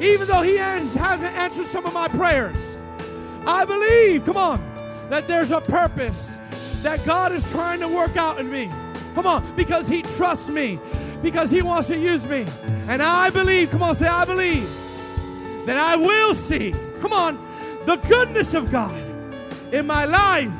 [0.00, 2.78] even though He hasn't answered some of my prayers,
[3.46, 4.58] I believe, come on,
[5.10, 6.38] that there's a purpose
[6.82, 8.70] that God is trying to work out in me.
[9.14, 10.78] Come on, because He trusts me,
[11.22, 12.46] because He wants to use me.
[12.88, 14.68] And I believe, come on, say, I believe
[15.66, 17.38] that I will see, come on,
[17.86, 18.94] the goodness of God
[19.72, 20.52] in my life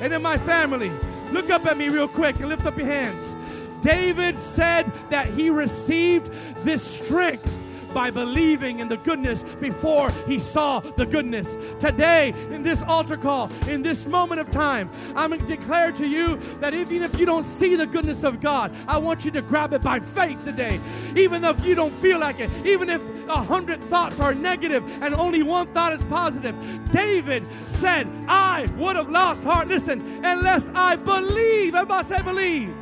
[0.00, 0.90] and in my family.
[1.30, 3.36] Look up at me real quick and lift up your hands.
[3.82, 6.32] David said that he received
[6.64, 7.48] this strength
[7.92, 11.56] by believing in the goodness before he saw the goodness.
[11.78, 16.06] Today, in this altar call, in this moment of time, I'm going to declare to
[16.06, 19.42] you that even if you don't see the goodness of God, I want you to
[19.42, 20.80] grab it by faith today.
[21.16, 25.14] Even if you don't feel like it, even if a hundred thoughts are negative and
[25.14, 26.54] only one thought is positive.
[26.90, 32.74] David said, I would have lost heart, listen, unless I believe, everybody say believe,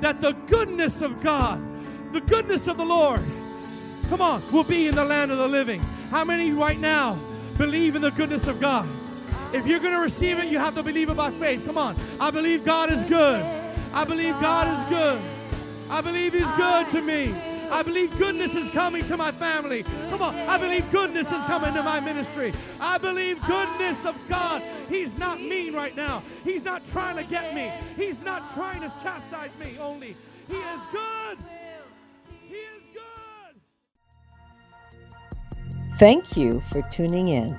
[0.00, 1.62] that the goodness of God,
[2.12, 3.22] the goodness of the Lord,
[4.08, 5.80] come on, we'll be in the land of the living.
[6.10, 7.18] How many right now
[7.56, 8.88] believe in the goodness of God?
[9.52, 11.64] If you're going to receive it, you have to believe it by faith.
[11.64, 11.96] Come on.
[12.20, 13.42] I believe God is good.
[13.92, 15.22] I believe God is good.
[15.88, 17.34] I believe He's good to me.
[17.70, 19.84] I believe goodness is coming to my family.
[20.10, 20.34] Come on.
[20.34, 22.52] I believe goodness is coming to my ministry.
[22.80, 24.62] I believe goodness of God.
[24.88, 26.22] He's not mean right now.
[26.44, 27.72] He's not trying to get me.
[27.96, 30.16] He's not trying to chastise me only.
[30.46, 31.38] He is good.
[35.98, 37.56] Thank you for tuning in.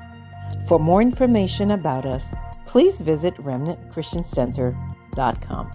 [0.65, 2.33] For more information about us,
[2.65, 5.71] please visit remnantchristiancenter.com.